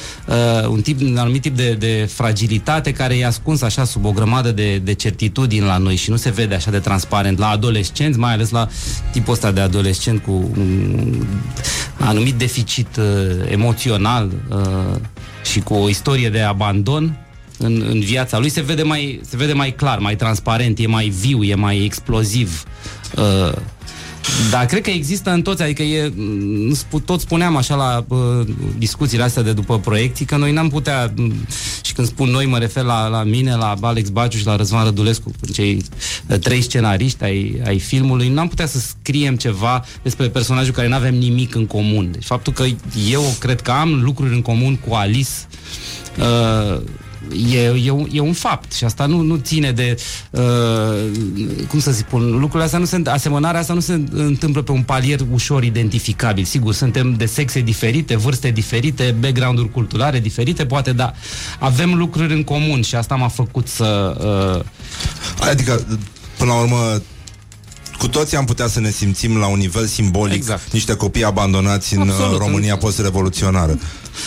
[0.69, 4.51] un, tip, un anumit tip de, de fragilitate care e ascuns așa sub o grămadă
[4.51, 8.33] de, de certitudini la noi și nu se vede așa de transparent la adolescenți, mai
[8.33, 8.67] ales la
[9.11, 11.25] tipul ăsta de adolescent cu un
[11.97, 13.05] anumit deficit uh,
[13.49, 14.99] emoțional uh,
[15.51, 17.17] și cu o istorie de abandon
[17.57, 21.07] în, în viața lui se vede, mai, se vede mai clar, mai transparent, e mai
[21.07, 22.63] viu, e mai exploziv.
[23.17, 23.53] Uh,
[24.51, 28.47] dar cred că există în toți, adică e, m, spu- tot spuneam așa la uh,
[28.77, 31.47] discuțiile astea de după proiecții, că noi n-am putea, m,
[31.83, 34.83] și când spun noi mă refer la, la mine, la Alex Baciu și la Răzvan
[34.83, 35.83] Rădulescu, cei
[36.27, 40.95] uh, trei scenariști ai, ai filmului, n-am putea să scriem ceva despre personajul care nu
[40.95, 42.11] avem nimic în comun.
[42.11, 42.65] Deci faptul că
[43.09, 45.29] eu cred că am lucruri în comun cu Alice
[46.19, 46.81] uh,
[47.51, 49.97] e, e, un, e un fapt și asta nu, nu ține de
[50.29, 50.41] uh,
[51.67, 55.19] cum să spun, lucrurile astea nu se, asemănarea asta nu se întâmplă pe un palier
[55.31, 56.43] ușor identificabil.
[56.43, 61.15] Sigur, suntem de sexe diferite, vârste diferite, background-uri culturale diferite, poate, dar
[61.59, 64.17] avem lucruri în comun și asta m-a făcut să
[65.39, 65.85] uh, Adică,
[66.37, 67.01] până la urmă,
[67.97, 70.71] cu toții am putea să ne simțim la un nivel simbolic exact.
[70.71, 73.79] niște copii abandonați în Absolut, uh, România post-revoluționară.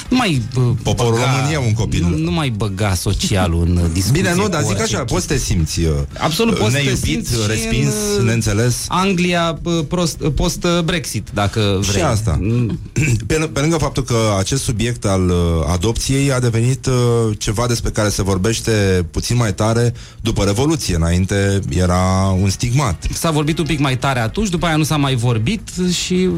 [0.09, 2.07] Nu mai uh, Poporul României e un copil.
[2.09, 4.22] Nu, nu mai băga socialul în uh, discuție.
[4.22, 6.76] Bine, nu, cu dar zic orice așa, poți să te simți uh, Absolut, poți să
[6.76, 8.85] te neiubit, simți și respins, în, uh, neînțeles.
[8.89, 11.95] Anglia uh, prost, uh, post-Brexit, dacă vrei.
[11.95, 12.41] Și asta.
[13.26, 15.37] Pe, pe lângă faptul că acest subiect al uh,
[15.72, 16.95] adopției a devenit uh,
[17.39, 20.95] ceva despre care se vorbește puțin mai tare după Revoluție.
[20.95, 23.07] Înainte era un stigmat.
[23.12, 25.68] S-a vorbit un pic mai tare atunci, după aia nu s-a mai vorbit
[26.05, 26.28] și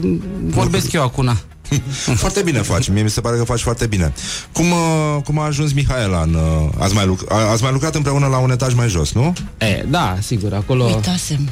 [0.46, 1.36] vorbesc eu acum.
[2.22, 4.12] foarte bine faci, mie mi se pare că faci foarte bine.
[4.52, 6.34] Cum, uh, cum a ajuns Mihaela în...
[6.34, 9.32] Uh, ați, mai luc- a- ați mai lucrat împreună la un etaj mai jos, nu?
[9.58, 10.84] E, da, sigur, acolo...
[10.84, 11.48] Uitasem.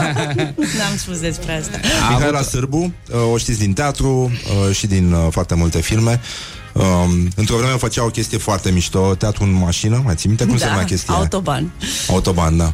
[0.78, 1.78] N-am spus despre asta.
[2.10, 2.78] Mihaela Sârbu,
[3.12, 4.32] uh, o știți din teatru
[4.68, 6.20] uh, și din uh, foarte multe filme.
[6.72, 10.44] Um, într-o vreme făcea o chestie foarte mișto, teatru în mașină, mai ții minte?
[10.44, 11.22] Cum se da, numea chestia aia?
[11.22, 11.72] autoban.
[12.08, 12.72] Autoban, da.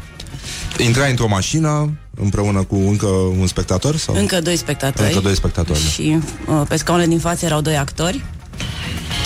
[0.79, 3.97] Intrai într-o mașină împreună cu încă un spectator?
[3.97, 4.15] Sau?
[4.15, 5.09] Încă doi spectatori.
[5.09, 5.79] Încă doi spectatori.
[5.83, 5.89] da.
[5.89, 8.25] Și uh, pe scaunele din față erau doi actori.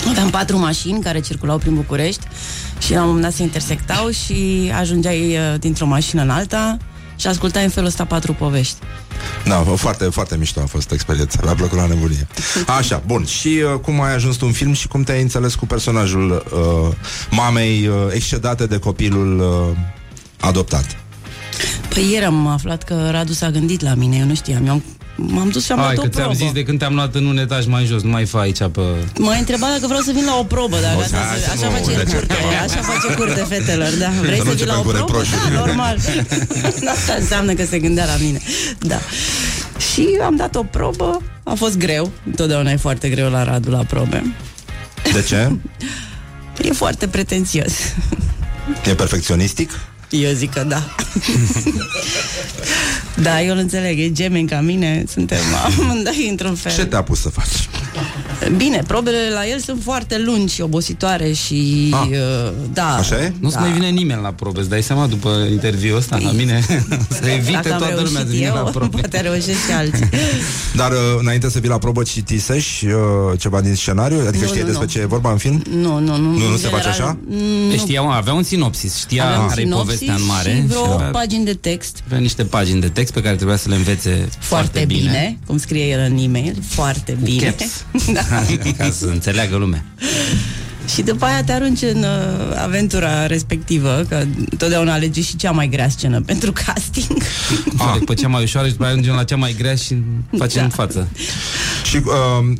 [0.09, 2.27] Aveam patru mașini care circulau prin București
[2.79, 6.77] și la un moment dat se intersectau și ajungeai uh, dintr-o mașină în alta
[7.15, 8.77] și ascultai în felul ăsta patru povești.
[9.45, 12.27] Da, foarte, foarte mișto a fost experiența, mi-a plăcut la nebunie.
[12.77, 15.65] Așa, bun, și uh, cum ai ajuns tu în film și cum te-ai înțeles cu
[15.65, 16.95] personajul uh,
[17.31, 19.77] mamei uh, excedate de copilul uh,
[20.39, 20.97] adoptat?
[21.89, 24.65] Păi ieri am aflat că Radu s-a gândit la mine, eu nu știam.
[24.65, 24.83] Eu am,
[25.15, 26.43] m-am dus și am Hai luat că o ți-am probă.
[26.43, 28.81] zis de când te-am luat în un etaj mai jos, nu mai fă aici pe...
[29.19, 31.65] M-a întrebat dacă vreau să vin la o probă, dar O gata, să- să, așa
[31.69, 32.15] nu, face de ce?
[32.15, 32.33] curte,
[32.63, 34.09] așa face curte fetelor, da.
[34.21, 35.21] Vrei Să să, nu vii la o începem cu probă?
[35.21, 35.53] reproșuri.
[35.53, 35.97] Da, normal.
[36.95, 38.39] Asta înseamnă că se gândea la mine.
[38.79, 38.99] Da.
[39.93, 43.83] Și am dat o probă, a fost greu, întotdeauna e foarte greu la Radu la
[43.83, 44.35] probe.
[45.13, 45.51] De ce?
[46.61, 47.73] E foarte pretențios.
[48.85, 49.71] E perfecționistic?
[50.09, 50.83] Eu zic că da.
[53.23, 56.71] da, eu îl înțeleg, e gemeni ca mine, suntem amândoi într-un fel.
[56.71, 57.69] Ce te-a pus să faci?
[58.57, 61.89] Bine, probele la el sunt foarte lungi și obositoare și...
[61.93, 62.07] Ah.
[62.09, 62.99] Uh, da.
[63.39, 63.59] Nu-ți da.
[63.59, 66.65] mai vine nimeni la probe, îți dai seama după interviul ăsta la mine?
[67.21, 68.97] să evite Dacă am toată lumea să reușit vină la eu, probe.
[68.97, 70.09] poate reușesc și alții.
[70.81, 72.93] Dar uh, înainte să vii la probă citisești uh,
[73.39, 74.19] ceva din scenariu?
[74.27, 74.91] Adică Nu, știi nu, despre nu.
[74.91, 75.63] ce e vorba în film?
[75.69, 76.31] Nu, nu, nu.
[76.31, 77.17] Nu, nu în se face așa?
[77.29, 77.69] Nu.
[77.69, 80.51] Deci Știa, avea un sinopsis, știa Aveam care e sinopsis povestea în mare.
[80.51, 83.69] Și vreo avea, pagini de text avea niște pagini de text pe care trebuia să
[83.69, 85.37] le învețe foarte, foarte bine.
[85.45, 87.45] cum scrie el în e-mail, foarte bine.
[87.45, 87.85] caps.
[88.13, 88.21] da.
[88.77, 89.85] Ca să înțeleagă lumea.
[90.93, 94.23] Și după aia te arunci în uh, aventura respectivă, că
[94.57, 97.21] totdeauna alegi și cea mai grea scenă pentru casting.
[97.77, 97.97] Ah.
[98.05, 99.95] Pe cea mai ușoară și după aia ajungem la cea mai grea și
[100.37, 100.75] facem Da.
[100.75, 101.07] față.
[101.83, 102.55] Și uh,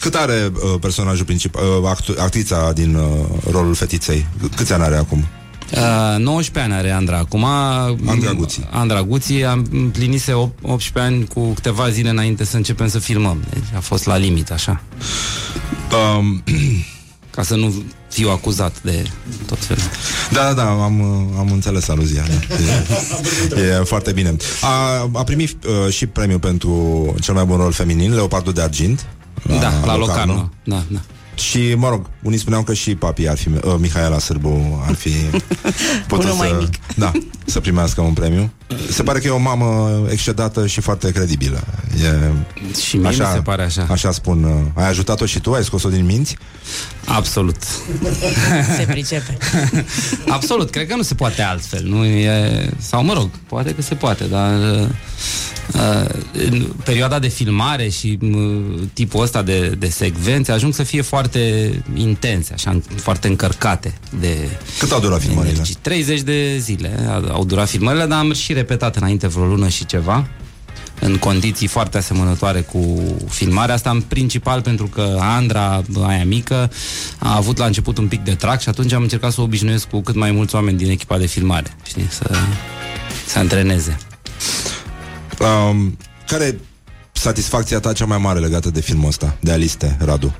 [0.00, 3.04] cât are uh, personajul principal, uh, actu- actrița din uh,
[3.50, 4.26] rolul fetiței?
[4.56, 5.24] Câți ani are acum?
[5.72, 7.44] Uh, 19 ani are Andra acum.
[8.06, 8.66] Andra Guții.
[8.70, 13.44] Andra Guții am împlinise 18 ani cu câteva zile înainte să începem să filmăm.
[13.50, 14.80] Deci a fost la limit, așa.
[16.18, 16.42] Um,
[17.30, 17.74] Ca să nu
[18.08, 19.02] fiu acuzat de
[19.46, 19.82] tot felul.
[20.32, 22.24] Da, da, da, am, uh, am înțeles aluzia.
[23.52, 23.60] Da.
[23.60, 24.36] E, e foarte bine.
[24.60, 29.06] A, a primit uh, și premiul pentru cel mai bun rol feminin, Leopardul de Argint.
[29.60, 30.32] Da, la Locarno.
[30.32, 30.50] Locarno.
[30.64, 31.00] Da, da.
[31.34, 35.10] Și, mă rog, unii spuneau că și papi ar fi, uh, Mihaela Sârbu ar fi
[36.08, 36.94] putut Unul mai să, mic.
[36.96, 37.12] da,
[37.44, 38.50] să primească un premiu.
[38.90, 41.64] Se pare că e o mamă excedată și foarte credibilă.
[42.02, 42.32] E,
[42.80, 43.86] Și mie mi se pare așa.
[43.90, 44.44] Așa spun.
[44.44, 45.52] Uh, ai ajutat-o și tu?
[45.52, 46.36] Ai scos-o din minți?
[47.04, 47.56] Absolut.
[48.76, 49.36] Se pricepe.
[50.28, 51.82] Absolut, cred că nu se poate altfel.
[51.84, 52.70] Nu e...
[52.78, 54.88] Sau mă rog, poate că se poate, dar uh,
[55.74, 58.62] uh, în perioada de filmare și uh,
[58.92, 64.36] tipul ăsta de, de secvențe ajung să fie foarte intense, așa, foarte încărcate de
[64.78, 65.52] Cât au durat filmările?
[65.52, 65.74] energie.
[65.80, 70.26] 30 de zile au durat filmările, dar am și repetat înainte vreo lună și ceva
[71.00, 76.70] în condiții foarte asemănătoare cu filmarea asta, în principal pentru că Andra, aia mică,
[77.18, 79.88] a avut la început un pic de trac și atunci am încercat să o obișnuiesc
[79.88, 82.30] cu cât mai mulți oameni din echipa de filmare, știi, să
[83.26, 83.96] se antreneze.
[85.38, 86.58] Um, care e
[87.12, 90.34] satisfacția ta cea mai mare legată de filmul ăsta, de Aliste, Radu?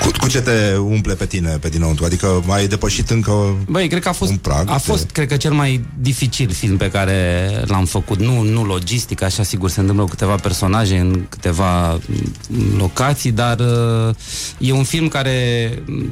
[0.00, 2.04] Cu Cu, cu ce te umple pe tine, pe dinăuntru?
[2.04, 4.70] Adică ai depășit încă Băi, cred că a fost, un prag?
[4.70, 8.18] a fost cred că, cel mai dificil film pe care l-am făcut.
[8.18, 13.58] Nu, nu logistic, așa sigur se întâmplă cu câteva personaje în câteva mm, locații, dar
[13.58, 14.14] uh,
[14.58, 16.06] e un film care mm,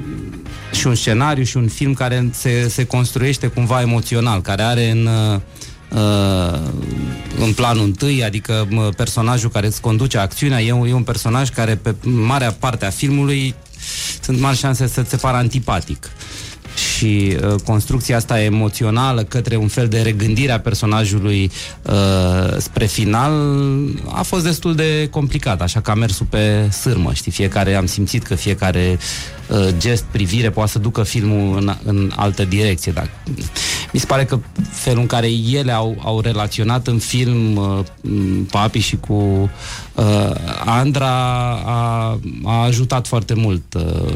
[0.73, 5.07] și un scenariu și un film care se, se construiește cumva emoțional, care are în
[5.07, 5.41] uh,
[5.99, 6.59] uh,
[7.39, 11.51] în planul întâi, adică mă, personajul care îți conduce acțiunea e un, e un personaj
[11.51, 13.55] care pe marea parte a filmului
[14.21, 16.11] sunt mari șanse să se pară antipatic
[16.77, 21.51] și uh, construcția asta emoțională către un fel de regândire a personajului
[21.83, 23.33] uh, spre final
[24.07, 28.23] a fost destul de complicat, așa că a mers pe sârmă, știi, fiecare am simțit
[28.23, 28.99] că fiecare
[29.49, 33.11] uh, gest, privire poate să ducă filmul în, în altă direcție, dar
[33.93, 34.39] mi se pare că
[34.71, 39.51] felul în care ele au, au relaționat în film uh, m, Papi și cu
[39.95, 40.31] uh,
[40.65, 41.11] Andra
[41.65, 44.13] a, a ajutat foarte mult uh,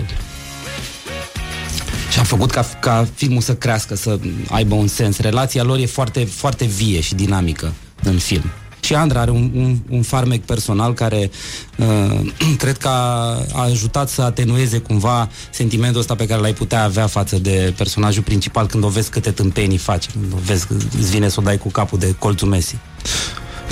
[2.11, 4.19] și a făcut ca, ca filmul să crească, să
[4.51, 5.19] aibă un sens.
[5.19, 8.51] Relația lor e foarte, foarte vie și dinamică în film.
[8.81, 11.31] Și Andra are un, un, un farmec personal care
[11.77, 12.21] uh,
[12.63, 17.07] cred că a, a ajutat să atenueze cumva sentimentul ăsta pe care l-ai putea avea
[17.07, 21.11] față de personajul principal când o vezi câte tâmpenii face, când o vezi că îți
[21.11, 22.77] vine să o dai cu capul de colțul Messi.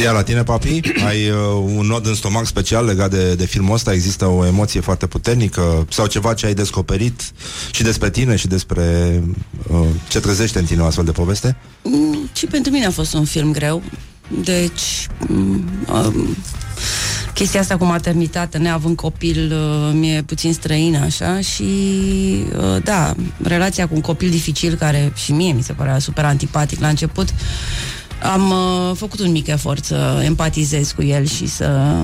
[0.02, 1.36] Iar la tine, papi, ai uh,
[1.76, 3.92] un nod în stomac special legat de, de filmul ăsta?
[3.92, 7.30] Există o emoție foarte puternică sau ceva ce ai descoperit
[7.70, 8.82] și despre tine și despre
[9.68, 11.56] uh, ce trezește în tine o astfel de poveste?
[11.82, 13.82] Mm, Și pentru mine a fost un film greu.
[14.42, 16.36] Deci, mm, um,
[17.34, 21.64] chestia asta cu maternitate, neavând copil, uh, mi-e puțin străină, așa, și,
[22.58, 26.80] uh, da, relația cu un copil dificil, care și mie mi se părea super antipatic
[26.80, 27.28] la început,
[28.22, 31.96] am uh, făcut un mic efort să empatizez cu el și să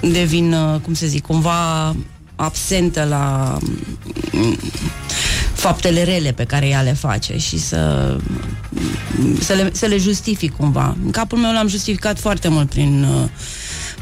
[0.00, 1.94] devin, uh, cum să zic, cumva
[2.36, 3.58] absentă la
[4.32, 4.58] mm,
[5.54, 8.16] faptele rele pe care ea le face și să,
[9.40, 10.96] să, le, să le justific cumva.
[11.04, 13.28] În capul meu l-am justificat foarte mult prin uh,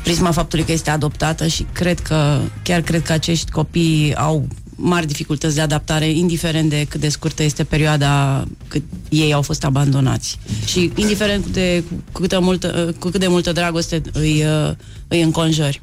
[0.03, 4.47] prisma faptului că este adoptată și cred că, chiar cred că acești copii au
[4.77, 9.65] mari dificultăți de adaptare, indiferent de cât de scurtă este perioada cât ei au fost
[9.65, 10.39] abandonați.
[10.67, 14.73] Și indiferent de cu, câtă multă, cu cât de multă dragoste îi, uh,
[15.09, 15.81] îi înconjori.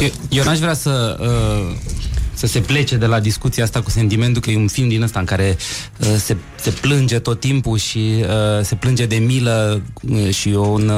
[0.00, 1.76] Eu, eu n-aș vrea să uh,
[2.42, 5.18] să se plece de la discuția asta cu sentimentul că e un film din ăsta
[5.18, 5.56] în care
[5.98, 10.88] uh, se, se plânge tot timpul și uh, se plânge de milă uh, și un...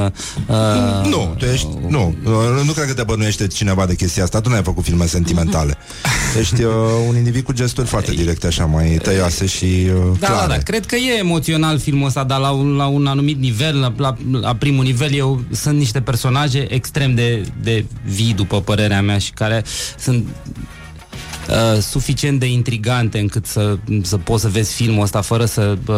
[0.49, 4.41] Uh, Nu, tu ești, nu, uh, nu cred că te bănuiește cineva de chestia asta.
[4.41, 5.77] Tu nu ai făcut filme sentimentale.
[6.41, 6.73] Ești uh,
[7.09, 10.47] un individ cu gesturi foarte directe, așa, mai tăioase și uh, Da, clare.
[10.47, 13.81] da, da, cred că e emoțional filmul ăsta, dar la un, la un anumit nivel,
[13.81, 19.03] la, la, la primul nivel, eu sunt niște personaje extrem de, de vii, după părerea
[19.03, 19.65] mea, și care
[19.99, 20.25] sunt
[21.49, 25.97] uh, suficient de intrigante încât să, să poți să vezi filmul ăsta fără să uh,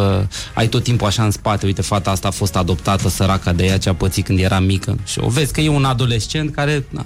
[0.53, 1.65] ai tot timpul așa în spate.
[1.65, 4.97] Uite, fata asta a fost adoptată, săraca de ea ce a pățit când era mică.
[5.05, 7.05] Și o vezi că e un adolescent care na,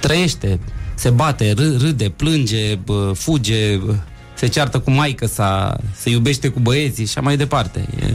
[0.00, 0.60] trăiește,
[0.94, 3.94] se bate, râ, râde, plânge, bă, fuge, bă,
[4.34, 7.88] se ceartă cu maică sa, se iubește cu băieții și așa mai departe.
[8.00, 8.14] E...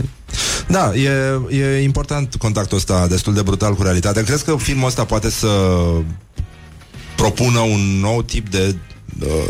[0.68, 1.10] Da, e,
[1.50, 4.22] e important contactul ăsta destul de brutal cu realitatea.
[4.22, 5.48] Crezi că filmul ăsta poate să
[7.16, 8.74] propună un nou tip de uh,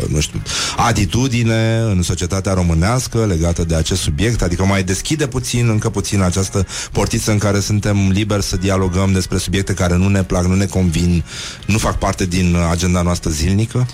[0.07, 0.41] nu știu,
[0.77, 6.67] atitudine în societatea românească legată de acest subiect, adică mai deschide puțin, încă puțin această
[6.91, 10.65] portiță în care suntem liberi să dialogăm despre subiecte care nu ne plac, nu ne
[10.65, 11.23] convin,
[11.65, 13.87] nu fac parte din agenda noastră zilnică?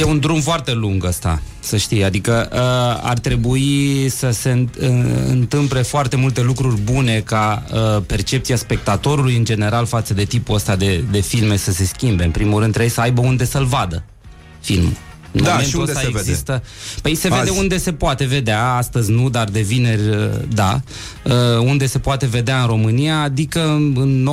[0.00, 4.80] E un drum foarte lung ăsta, să știi, adică uh, ar trebui să se înt-
[4.80, 4.88] uh,
[5.26, 10.76] întâmple foarte multe lucruri bune ca uh, percepția spectatorului în general față de tipul ăsta
[10.76, 12.24] de, de filme să se schimbe.
[12.24, 14.04] În primul rând trebuie să aibă unde să-l vadă
[14.60, 14.92] filmul.
[15.32, 16.18] În Da, momentul și unde ăsta se vede?
[16.18, 16.62] există...
[17.02, 17.38] Păi se Azi.
[17.38, 20.80] vede unde se poate vedea, astăzi nu, dar de vineri uh, da.
[21.24, 24.28] Uh, unde se poate vedea în România, adică în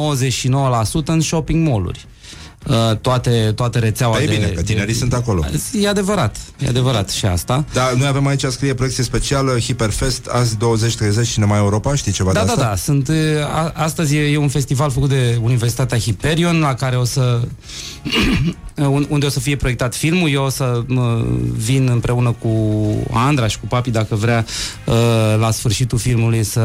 [1.01, 2.05] 99% în shopping mall-uri.
[2.67, 4.33] Uh, toate, toate rețeaua Păi de...
[4.33, 5.45] bine, că tinerii sunt acolo.
[5.81, 7.65] E adevărat, e adevărat și asta.
[7.73, 10.59] Da, noi avem aici, scrie proiecție specială, Hiperfest, azi 20-30,
[11.31, 12.63] Cinema Europa, știi ceva Da, de da, asta?
[12.65, 12.75] da.
[12.75, 13.15] Sunt, uh,
[13.53, 17.39] a, astăzi e, e un festival făcut de Universitatea Hyperion la care o să
[18.75, 20.29] un- unde o să fie proiectat filmul.
[20.29, 21.25] Eu o să mă,
[21.57, 22.49] vin împreună cu
[23.11, 24.45] Andra și cu Papi, dacă vrea,
[24.85, 24.93] uh,
[25.39, 26.63] la sfârșitul filmului să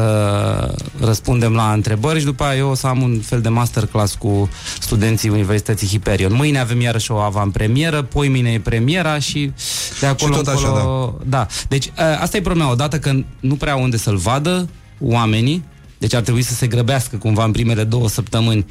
[0.99, 4.49] răspundem la întrebări și după aia eu o să am un fel de masterclass cu
[4.79, 6.33] studenții Universității Hyperion.
[6.33, 9.51] Mâine avem iarăși o avantpremieră, poi mâine e premiera și
[9.99, 11.17] de acolo tot așa, încolo...
[11.25, 11.47] da.
[11.67, 12.71] Deci uh, asta e problema.
[12.71, 14.69] Odată că nu prea au unde să-l vadă
[14.99, 15.63] oamenii,
[15.97, 18.65] deci ar trebui să se grăbească cumva în primele două săptămâni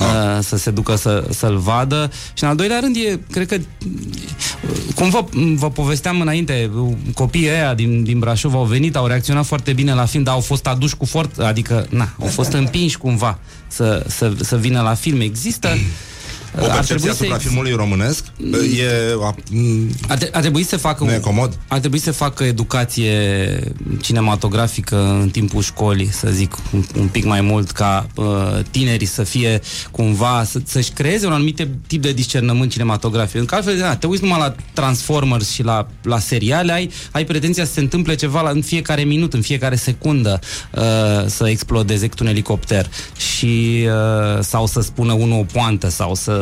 [0.00, 2.10] uh, să se ducă să, să-l vadă.
[2.34, 6.92] Și în al doilea rând, e, cred că, uh, cum vă, vă povesteam înainte, uh,
[7.14, 10.40] copiii ăia din, din Brașov au venit, au reacționat foarte bine la film, dar au
[10.40, 13.38] fost aduși cu forță, adică, na, au fost împinși cumva
[13.68, 15.20] să, să, să vină la film.
[15.20, 15.68] Există
[16.60, 18.24] O percepție asupra ex- filmului românesc
[18.78, 19.14] e...
[19.24, 21.58] A, m, a, tre- a trebuit să facă Nu e un- comod?
[21.68, 23.12] A trebuit să facă educație
[24.00, 28.24] cinematografică în timpul școlii, să zic, un, un pic mai mult ca uh,
[28.70, 33.40] tinerii să fie cumva, să, să-și creeze un anumit tip de discernământ cinematografic.
[33.40, 37.64] În altfel, da, te uiți numai la Transformers și la, la seriale, ai, ai pretenția
[37.64, 40.40] să se întâmple ceva la, în fiecare minut, în fiecare secundă
[40.74, 40.82] uh,
[41.26, 42.86] să explodeze cât un elicopter
[43.16, 46.37] și uh, sau să spună unul o poantă sau să,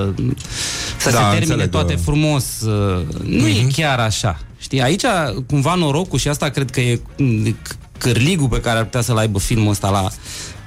[0.99, 2.01] să Da, se termine înțeleg, toate uh.
[2.05, 2.45] frumos.
[2.61, 3.47] Uh, nu Mhm.
[3.47, 4.39] e chiar așa.
[4.59, 5.03] Știi, aici
[5.47, 9.17] cumva norocul și asta cred că e mm, c- cârligul pe care ar putea să-l
[9.17, 10.03] aibă filmul ăsta la,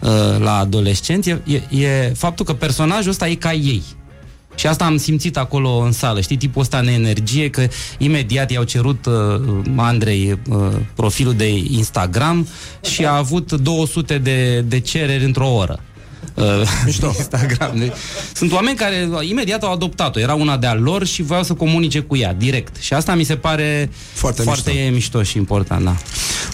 [0.09, 3.84] uh, la adolescenți e, e, e faptul că personajul ăsta e ca ei.
[4.55, 7.67] Și asta am simțit acolo în sală, știi, tipul ăsta în energie, că
[7.97, 9.13] imediat i-au cerut uh,
[9.75, 10.57] Andrei uh,
[10.95, 12.47] profilul de Instagram
[12.82, 15.80] și a avut 200 de, de cereri într-o oră.
[16.39, 16.61] Uh,
[17.17, 17.77] Instagram.
[17.77, 17.91] Deci,
[18.33, 20.19] Sunt oameni care uh, imediat au adoptat-o.
[20.19, 22.75] Era una de-a lor și voiau să comunice cu ea, direct.
[22.79, 25.95] Și asta mi se pare Foarte foarte mișto, mișto și important, da.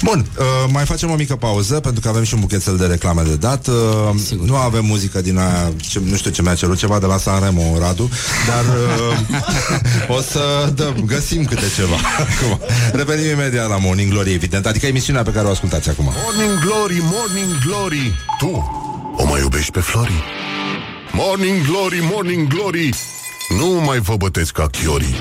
[0.03, 3.21] Bun, uh, mai facem o mică pauză Pentru că avem și un buchetel de reclame
[3.21, 3.73] de dat uh,
[4.45, 7.77] Nu avem muzică din aia ce, Nu știu ce mi-a cerut, ceva de la Sanremo
[7.79, 8.09] Radu
[8.47, 8.65] Dar
[10.09, 12.59] uh, O să dăm, găsim câte ceva Acum,
[12.93, 17.01] Revenim imediat la Morning Glory Evident, adică emisiunea pe care o ascultați acum Morning Glory,
[17.01, 18.83] Morning Glory Tu
[19.17, 20.23] o mai iubești pe Flori?
[21.11, 22.89] Morning Glory, Morning Glory
[23.57, 25.15] Nu mai vă bătesc ca chiorii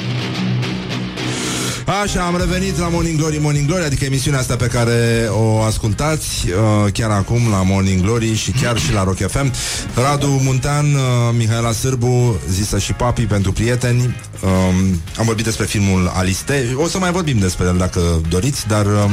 [1.87, 6.47] Așa, am revenit la Morning Glory, Morning Glory, adică emisiunea asta pe care o ascultați
[6.49, 9.53] uh, chiar acum la Morning Glory și chiar și la Rock FM.
[9.95, 11.01] Radu Muntean, uh,
[11.37, 14.17] Mihaela Sârbu, zisă și Papi pentru prieteni.
[14.43, 16.75] Um, am vorbit despre filmul Aliste.
[16.77, 19.11] O să mai vorbim despre el dacă doriți, dar um,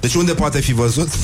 [0.00, 1.08] deci unde poate fi văzut?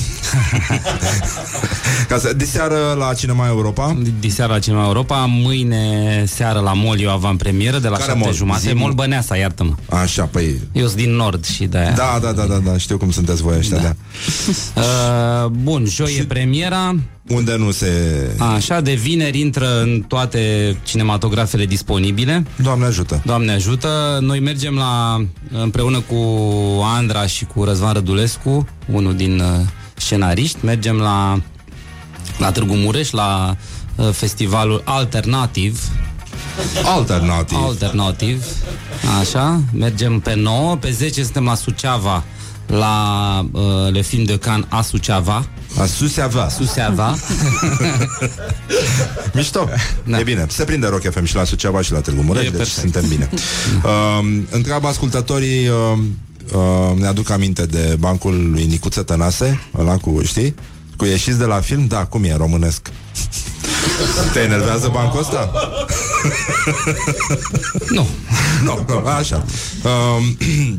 [2.08, 3.96] Ca să, diseară la Cinema Europa.
[4.20, 8.34] Diseară la Cinema Europa, mâine seară la Mol eu avant-premieră de la Care 7 mall?
[8.34, 8.60] jumate.
[8.60, 8.80] Zi-mi.
[8.80, 9.74] Mol Băneasa, iartă-mă.
[9.96, 10.60] Așa, păi...
[10.72, 13.56] Eu sunt din Nord și de Da, da, da, da, da, știu cum sunteți voi
[13.58, 13.82] ăștia, da.
[13.82, 13.94] da.
[15.44, 16.94] Uh, bun, joi e premiera.
[17.28, 17.90] Unde nu se...
[18.38, 22.46] Așa, de vineri intră în toate cinematografele disponibile.
[22.56, 23.22] Doamne ajută.
[23.24, 24.18] Doamne ajută.
[24.20, 26.16] Noi mergem la împreună cu
[26.82, 31.40] Andra și cu Răzvan Rădulescu, unul din uh, scenariști, mergem la
[32.38, 33.56] la Târgu Mureș, la
[33.96, 35.80] uh, festivalul Alternativ.
[36.84, 37.58] Alternativ.
[37.64, 38.44] Alternativ.
[39.20, 42.24] Așa, mergem pe 9, pe 10 suntem la Suceava
[42.66, 45.46] la uh, Le Film de Can a Suceava.
[45.78, 46.48] A Suceava.
[46.48, 47.16] Suceava.
[49.34, 49.68] Mișto.
[50.04, 50.18] Da.
[50.18, 50.46] E bine.
[50.48, 52.78] Se prinde Rock FM și la Suceava și la Târgu Mureș, E deci perfect.
[52.80, 53.28] suntem bine.
[53.84, 54.20] uh,
[54.58, 55.98] întreabă ascultătorii, uh,
[56.52, 60.54] uh, ne aduc aminte de bancul lui Nicuță Tănase, ăla cu, știi?
[60.96, 61.86] Cu ieșiți de la film?
[61.86, 62.90] Da, cum e, românesc.
[64.32, 65.50] Te enervează bancul ăsta?
[67.96, 68.06] nu.
[68.62, 69.44] Nu, nu, așa.
[69.82, 70.24] Uh,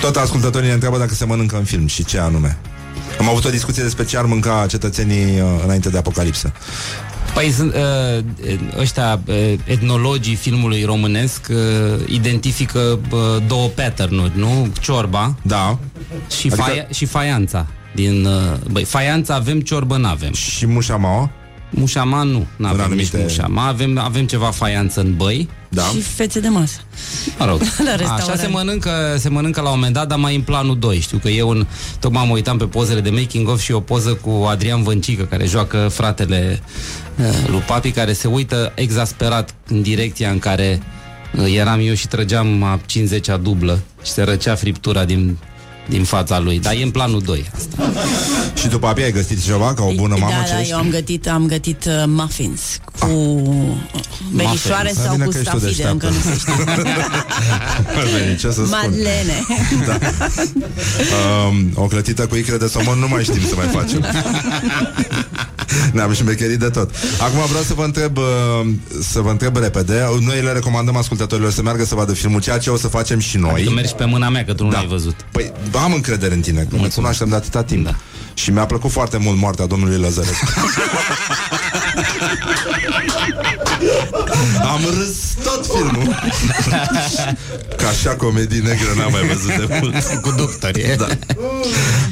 [0.00, 2.58] tot ascultătorii ne întreabă dacă se mănâncă în film și ce anume.
[3.18, 6.52] Am avut o discuție despre ce ar mânca cetățenii uh, înainte de apocalipsă.
[7.34, 8.24] Păi sunt uh,
[8.78, 11.56] ăștia uh, etnologii filmului românesc uh,
[12.06, 14.68] identifică uh, două pattern-uri, nu?
[14.80, 15.78] Ciorba Da
[16.38, 21.30] și, Adică- faia, și faianța din, uh, Băi, faianța avem, ciorbă n-avem Și mușamaua?
[21.74, 25.82] Mușama nu, n-avem În nici anumite- mușama Avem, avem ceva faianță în băi Da.
[25.82, 26.80] Și fețe de masă.
[27.38, 28.20] Mă rog, La restaurant.
[28.28, 31.00] așa se mănâncă, se mănâncă la un moment dat, dar mai în planul 2.
[31.00, 31.66] Știu că eu un,
[32.00, 35.46] tocmai mă uitam pe pozele de making of și o poză cu Adrian Văncică, care
[35.46, 36.60] joacă fratele
[37.18, 40.82] uh, lui Papi, care se uită exasperat în direcția în care
[41.38, 45.38] uh, eram eu și trăgeam a 50-a dublă și se răcea friptura din,
[45.88, 46.58] din fața lui.
[46.58, 47.92] Dar e în planul 2 asta.
[48.54, 50.72] Și după apia ai găsit ceva ca o bună mamă da, ce da, ești?
[50.72, 52.60] eu am gătit, am gătit uh, muffins
[52.98, 53.06] cu
[54.32, 55.06] merișoare Muffins.
[55.06, 56.64] sau Bine cu că ești tu stafide, încă nu se știe.
[58.20, 58.68] Bine, ce să spun?
[58.70, 59.46] Madlene.
[59.86, 59.98] Da.
[61.48, 64.04] Um, o clătită cu icre de somon nu mai știm să mai facem.
[65.92, 66.90] Ne-am șmecherit de tot.
[67.20, 68.24] Acum vreau să vă întreb uh,
[69.00, 70.08] să vă întreb repede.
[70.20, 73.36] Noi le recomandăm ascultătorilor să meargă să vadă filmul, ceea ce o să facem și
[73.36, 73.50] noi.
[73.52, 75.14] Adică mergi pe mâna mea, că tu nu l-ai văzut.
[75.30, 77.84] Păi am încredere în tine, că ne cunoaștem de atâta timp.
[77.84, 77.94] Da.
[78.34, 80.46] Și mi-a plăcut foarte mult moartea domnului Lăzărescu.
[84.72, 86.16] Am râs tot filmul.
[87.76, 90.20] Ca așa comedii negre n-am mai văzut de mult.
[90.22, 90.96] Cu doctori.
[90.96, 91.06] Da.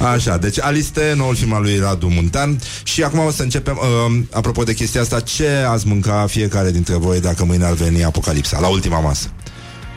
[0.06, 4.18] Așa, deci Aliste, noul film al lui Radu Muntean Și acum o să începem uh,
[4.30, 8.60] Apropo de chestia asta Ce ați mânca fiecare dintre voi Dacă mâine ar veni apocalipsa
[8.60, 9.30] La ultima masă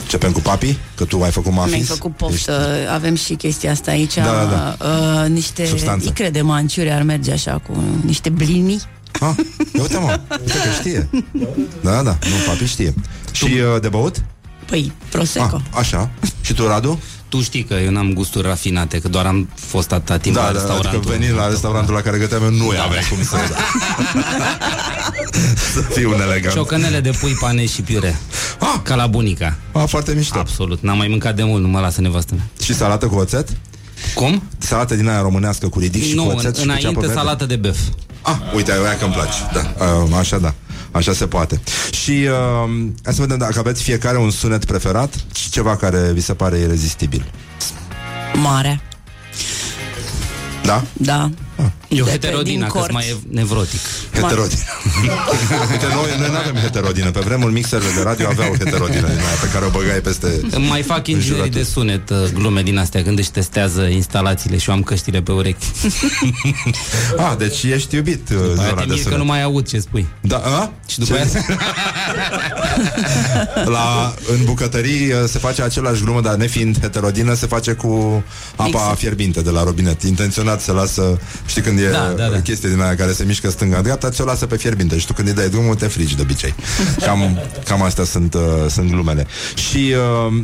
[0.04, 3.92] Începem cu papi, că tu ai făcut Mi-ai mafis făcut poftă, avem și chestia asta
[3.92, 6.08] aici Da, da, Uh, Niște Substanță.
[6.08, 8.82] icre de manciuri ar merge așa Cu niște blini
[9.20, 9.36] Ha?
[9.74, 11.10] Ia uite mă, uite că știe
[11.82, 12.94] Da, da, nu, papi știe
[13.32, 14.24] Și uh, de băut?
[14.66, 16.10] Păi, Prosecco Ah, așa
[16.42, 17.00] Și tu, Radu?
[17.34, 20.48] Tu știi că eu n-am gusturi rafinate, că doar am fost atâta timp Da, la
[20.48, 20.86] da, restaurant.
[20.96, 22.84] adică venind la restaurantul la care găteam eu Nu Da.
[22.84, 23.38] aveam cum să
[25.74, 28.20] Să fiu un elegant Ciocănele de pui, pane și piure.
[28.60, 28.80] Ah!
[28.84, 29.58] Ca la bunica.
[29.72, 30.40] Ah, foarte mișto.
[30.40, 30.82] Absolut.
[30.82, 32.44] N-am mai mâncat de mult, nu mă lasă nevastă mea.
[32.64, 33.50] Și salată cu oțet?
[34.16, 34.44] Cum?
[34.58, 37.00] Salată din aia românească cu ridic și nu, cu oțet în, și cu înainte ceapă
[37.00, 37.16] verde?
[37.16, 37.78] salată de bef.
[38.22, 39.38] Ah, uite, aia că îmi place.
[39.54, 40.54] Da, uh, așa da.
[40.94, 41.62] Așa se poate.
[41.92, 46.22] Și uh, hai să vedem dacă aveți fiecare un sunet preferat și ceva care vi
[46.22, 47.26] se pare irezistibil.
[48.34, 48.82] Marea
[50.64, 50.84] Da?
[50.94, 51.30] Da
[51.88, 52.94] Eu De pe- heterodina, din că corți.
[52.94, 53.80] mai e nevrotic.
[54.14, 54.62] Heterodină.
[55.72, 57.12] Uite, noi, noi nu avem heterodină.
[57.12, 60.42] Pe vremuri mixerele de radio aveau heterodină din aia pe care o băgai peste...
[60.70, 64.76] Mai fac inginerii de sunet uh, glume din astea când își testează instalațiile și eu
[64.76, 65.66] am căștile pe urechi.
[67.18, 69.18] Ah, deci ești iubit uh, Aia zona te de miri că sunet.
[69.18, 70.08] nu mai aud ce spui.
[70.22, 70.72] Da, a?
[70.88, 71.20] Și după Ce?
[71.20, 71.60] aia...
[73.76, 78.24] La, în bucătării uh, se face același glumă, dar nefiind heterodină, se face cu
[78.56, 78.98] apa Exact.
[78.98, 80.02] fierbinte de la robinet.
[80.02, 82.42] Intenționat se lasă, știi când e Da, da, da.
[82.42, 85.34] chestie din aia care se mișcă stânga-dreapta, ți-o lasă pe fierbinte și tu când îi
[85.34, 86.54] dai drumul te frigi de obicei.
[87.06, 89.28] Cam, cam astea sunt, uh, sunt glumele.
[89.56, 89.96] Și
[90.28, 90.44] uh,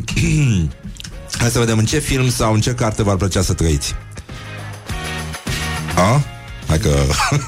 [1.39, 3.95] hai să vedem în ce film sau în ce carte v-ar plăcea să trăiți.
[5.95, 6.21] A?
[6.67, 6.89] Hai că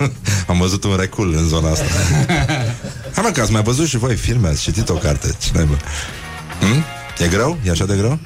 [0.48, 1.86] am văzut un recul în zona asta.
[3.16, 5.28] Hai mă, că ați mai văzut și voi filme, ați citit o carte.
[5.40, 5.78] Ce naibă?
[6.60, 6.84] Hm?
[7.24, 7.58] E greu?
[7.66, 8.20] E așa de greu?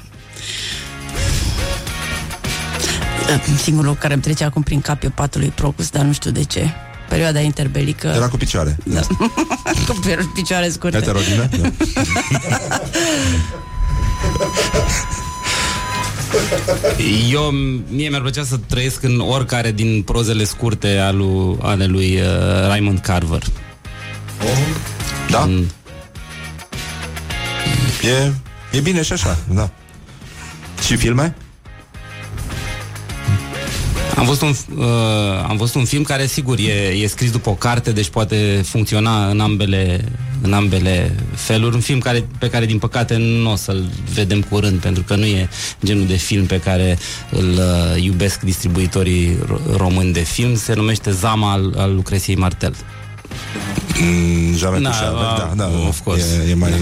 [3.62, 6.30] Singurul lucru care îmi trece acum prin cap e patul lui Procus Dar nu știu
[6.30, 6.70] de ce
[7.08, 8.76] Perioada interbelică Era cu picioare.
[8.84, 9.00] da.
[9.86, 11.48] Cu pe- picioare scurte Heterodină?
[11.60, 11.70] Da.
[17.30, 17.50] Eu,
[17.90, 22.26] mie mi-ar plăcea să trăiesc în oricare din prozele scurte ale lui, ale lui uh,
[22.66, 23.42] Raymond Carver.
[25.30, 25.38] Da?
[25.38, 25.64] Mm.
[28.02, 28.32] E,
[28.76, 29.70] e bine și așa, da.
[30.86, 31.34] Și filme?
[34.16, 34.84] Am văzut, un, uh,
[35.48, 36.72] am văzut un film care, sigur, e,
[37.02, 40.04] e scris după o carte, deci poate funcționa în ambele,
[40.42, 41.74] în ambele feluri.
[41.74, 43.84] Un film care, pe care, din păcate, nu o să-l
[44.14, 45.48] vedem curând, pentru că nu e
[45.84, 46.98] genul de film pe care
[47.30, 50.56] îl uh, iubesc distribuitorii ro- români de film.
[50.56, 52.74] Se numește Zama al, al Lucreției Martel.
[54.00, 56.42] Mm, Jamais Da, da, uh, da, da, of course.
[56.46, 56.72] E, e, mai,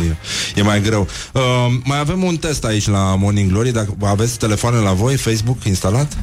[0.54, 1.08] e mai greu.
[1.32, 1.42] Uh,
[1.84, 3.70] mai avem un test aici la Morning Glory.
[3.72, 6.16] Dacă aveți telefoane la voi, Facebook instalat?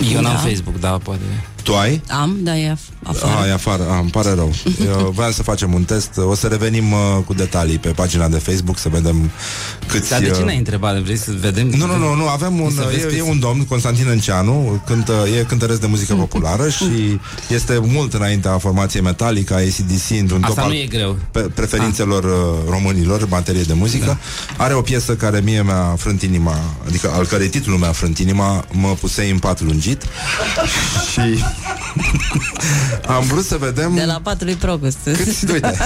[0.00, 0.38] Eu n-am Da.
[0.42, 1.22] Facebook, da, poate.
[1.64, 2.00] Tu ai?
[2.10, 4.52] Am, da, e af- afară Ah, e afară, ah, îmi pare rău
[4.86, 8.38] Eu voiam să facem un test O să revenim uh, cu detalii pe pagina de
[8.38, 9.30] Facebook Să vedem
[9.88, 10.98] câți Dar de ce uh, n-ai întrebat?
[10.98, 11.66] Vrei să vedem?
[11.68, 14.82] Nu, nu, nu, nu, avem un, Să vezi e, câți- e un domn, Constantin Înceanu,
[14.86, 20.60] cântă, e cântăresc de muzică populară și este mult înaintea formației Metallica, ACDC, într-un Asta
[20.60, 21.18] top nu al e greu.
[21.30, 24.04] pe, preferințelor uh, românilor în materie de muzică.
[24.56, 24.64] Da.
[24.64, 28.64] Are o piesă care mie mi-a frânt inima, adică al cărei titlul mi-a frânt inima,
[28.72, 30.02] mă pusei în pat lungit
[31.12, 31.44] și
[33.06, 35.76] am vrut să vedem De la patul lui Procus Câți, uite,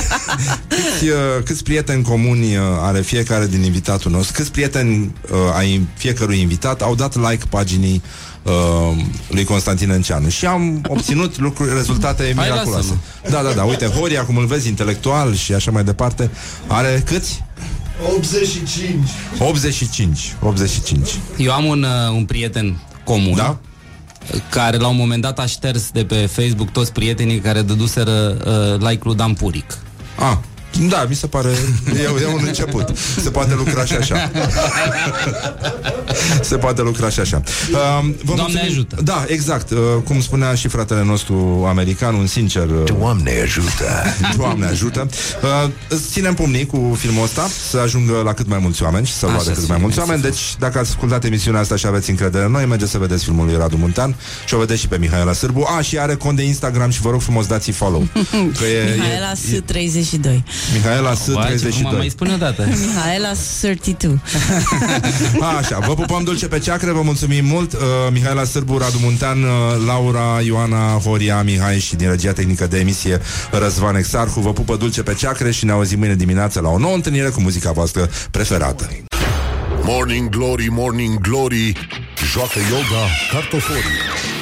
[0.69, 5.87] câți, uh, câți prieteni comuni uh, are fiecare din invitatul nostru, câți prieteni uh, ai
[5.95, 8.03] fiecărui invitat au dat like paginii
[8.43, 8.53] uh,
[9.29, 12.99] lui Constantin Înceanu și am obținut lucruri, rezultate Hai, miraculoase.
[13.31, 16.31] Da, da, da, uite, Horia, cum îl vezi, intelectual și așa mai departe,
[16.67, 17.45] are câți?
[18.15, 19.09] 85.
[19.39, 20.35] 85.
[20.41, 21.19] 85.
[21.37, 23.59] Eu am un, uh, un prieten comun Da?
[24.51, 28.89] Care la un moment dat a șters de pe Facebook toți prietenii care dăduseră uh,
[28.89, 29.79] like lui Dan Puric.
[30.19, 30.37] Ah,
[30.89, 31.49] da, mi se pare
[31.97, 32.97] e, e un început.
[33.23, 34.31] Se poate lucra și așa.
[36.43, 37.43] Se poate lucra și așa.
[37.45, 37.77] Uh,
[38.25, 38.65] vă Doamne mulțumim.
[38.65, 38.97] ajută.
[39.03, 39.71] Da, exact.
[39.71, 42.69] Uh, cum spunea și fratele nostru american, un sincer...
[42.69, 44.05] Uh, Doamne ajută!
[44.37, 45.09] Doamne ajută.
[45.43, 49.13] Uh, îți ținem pumnii cu filmul ăsta să ajungă la cât mai mulți oameni și
[49.13, 50.31] să Așa vadă cât să mai fie, mulți mersi oameni.
[50.31, 53.47] Deci, dacă ați ascultat emisiunea asta și aveți încredere în noi, mergeți să vedeți filmul
[53.47, 54.15] lui Radu Muntean
[54.47, 55.67] și o vedeți și pe Mihaela Sârbu.
[55.79, 58.07] A, și are cont de Instagram și vă rog frumos dați follow.
[58.59, 60.43] Că e, Mihaela e, e, S32
[60.75, 61.27] Mihaela S.
[61.27, 62.69] Bă, ce 32 Mai spune o dată.
[62.87, 64.21] Mihaela 32.
[65.59, 67.81] Așa, vă pupăm dulce pe ceacre, vă mulțumim mult uh,
[68.13, 69.49] Mihaela Sârbu, Radu Muntean, uh,
[69.87, 73.21] Laura, Ioana, Horia, Mihai și din regia tehnică de emisie
[73.51, 76.95] Răzvan Exarhu Vă pupă dulce pe ceacre și ne auzim mâine dimineață la o nouă
[76.95, 78.89] întâlnire cu muzica voastră preferată
[79.83, 81.73] Morning Glory, Morning Glory
[82.33, 84.38] Joacă yoga cartoforii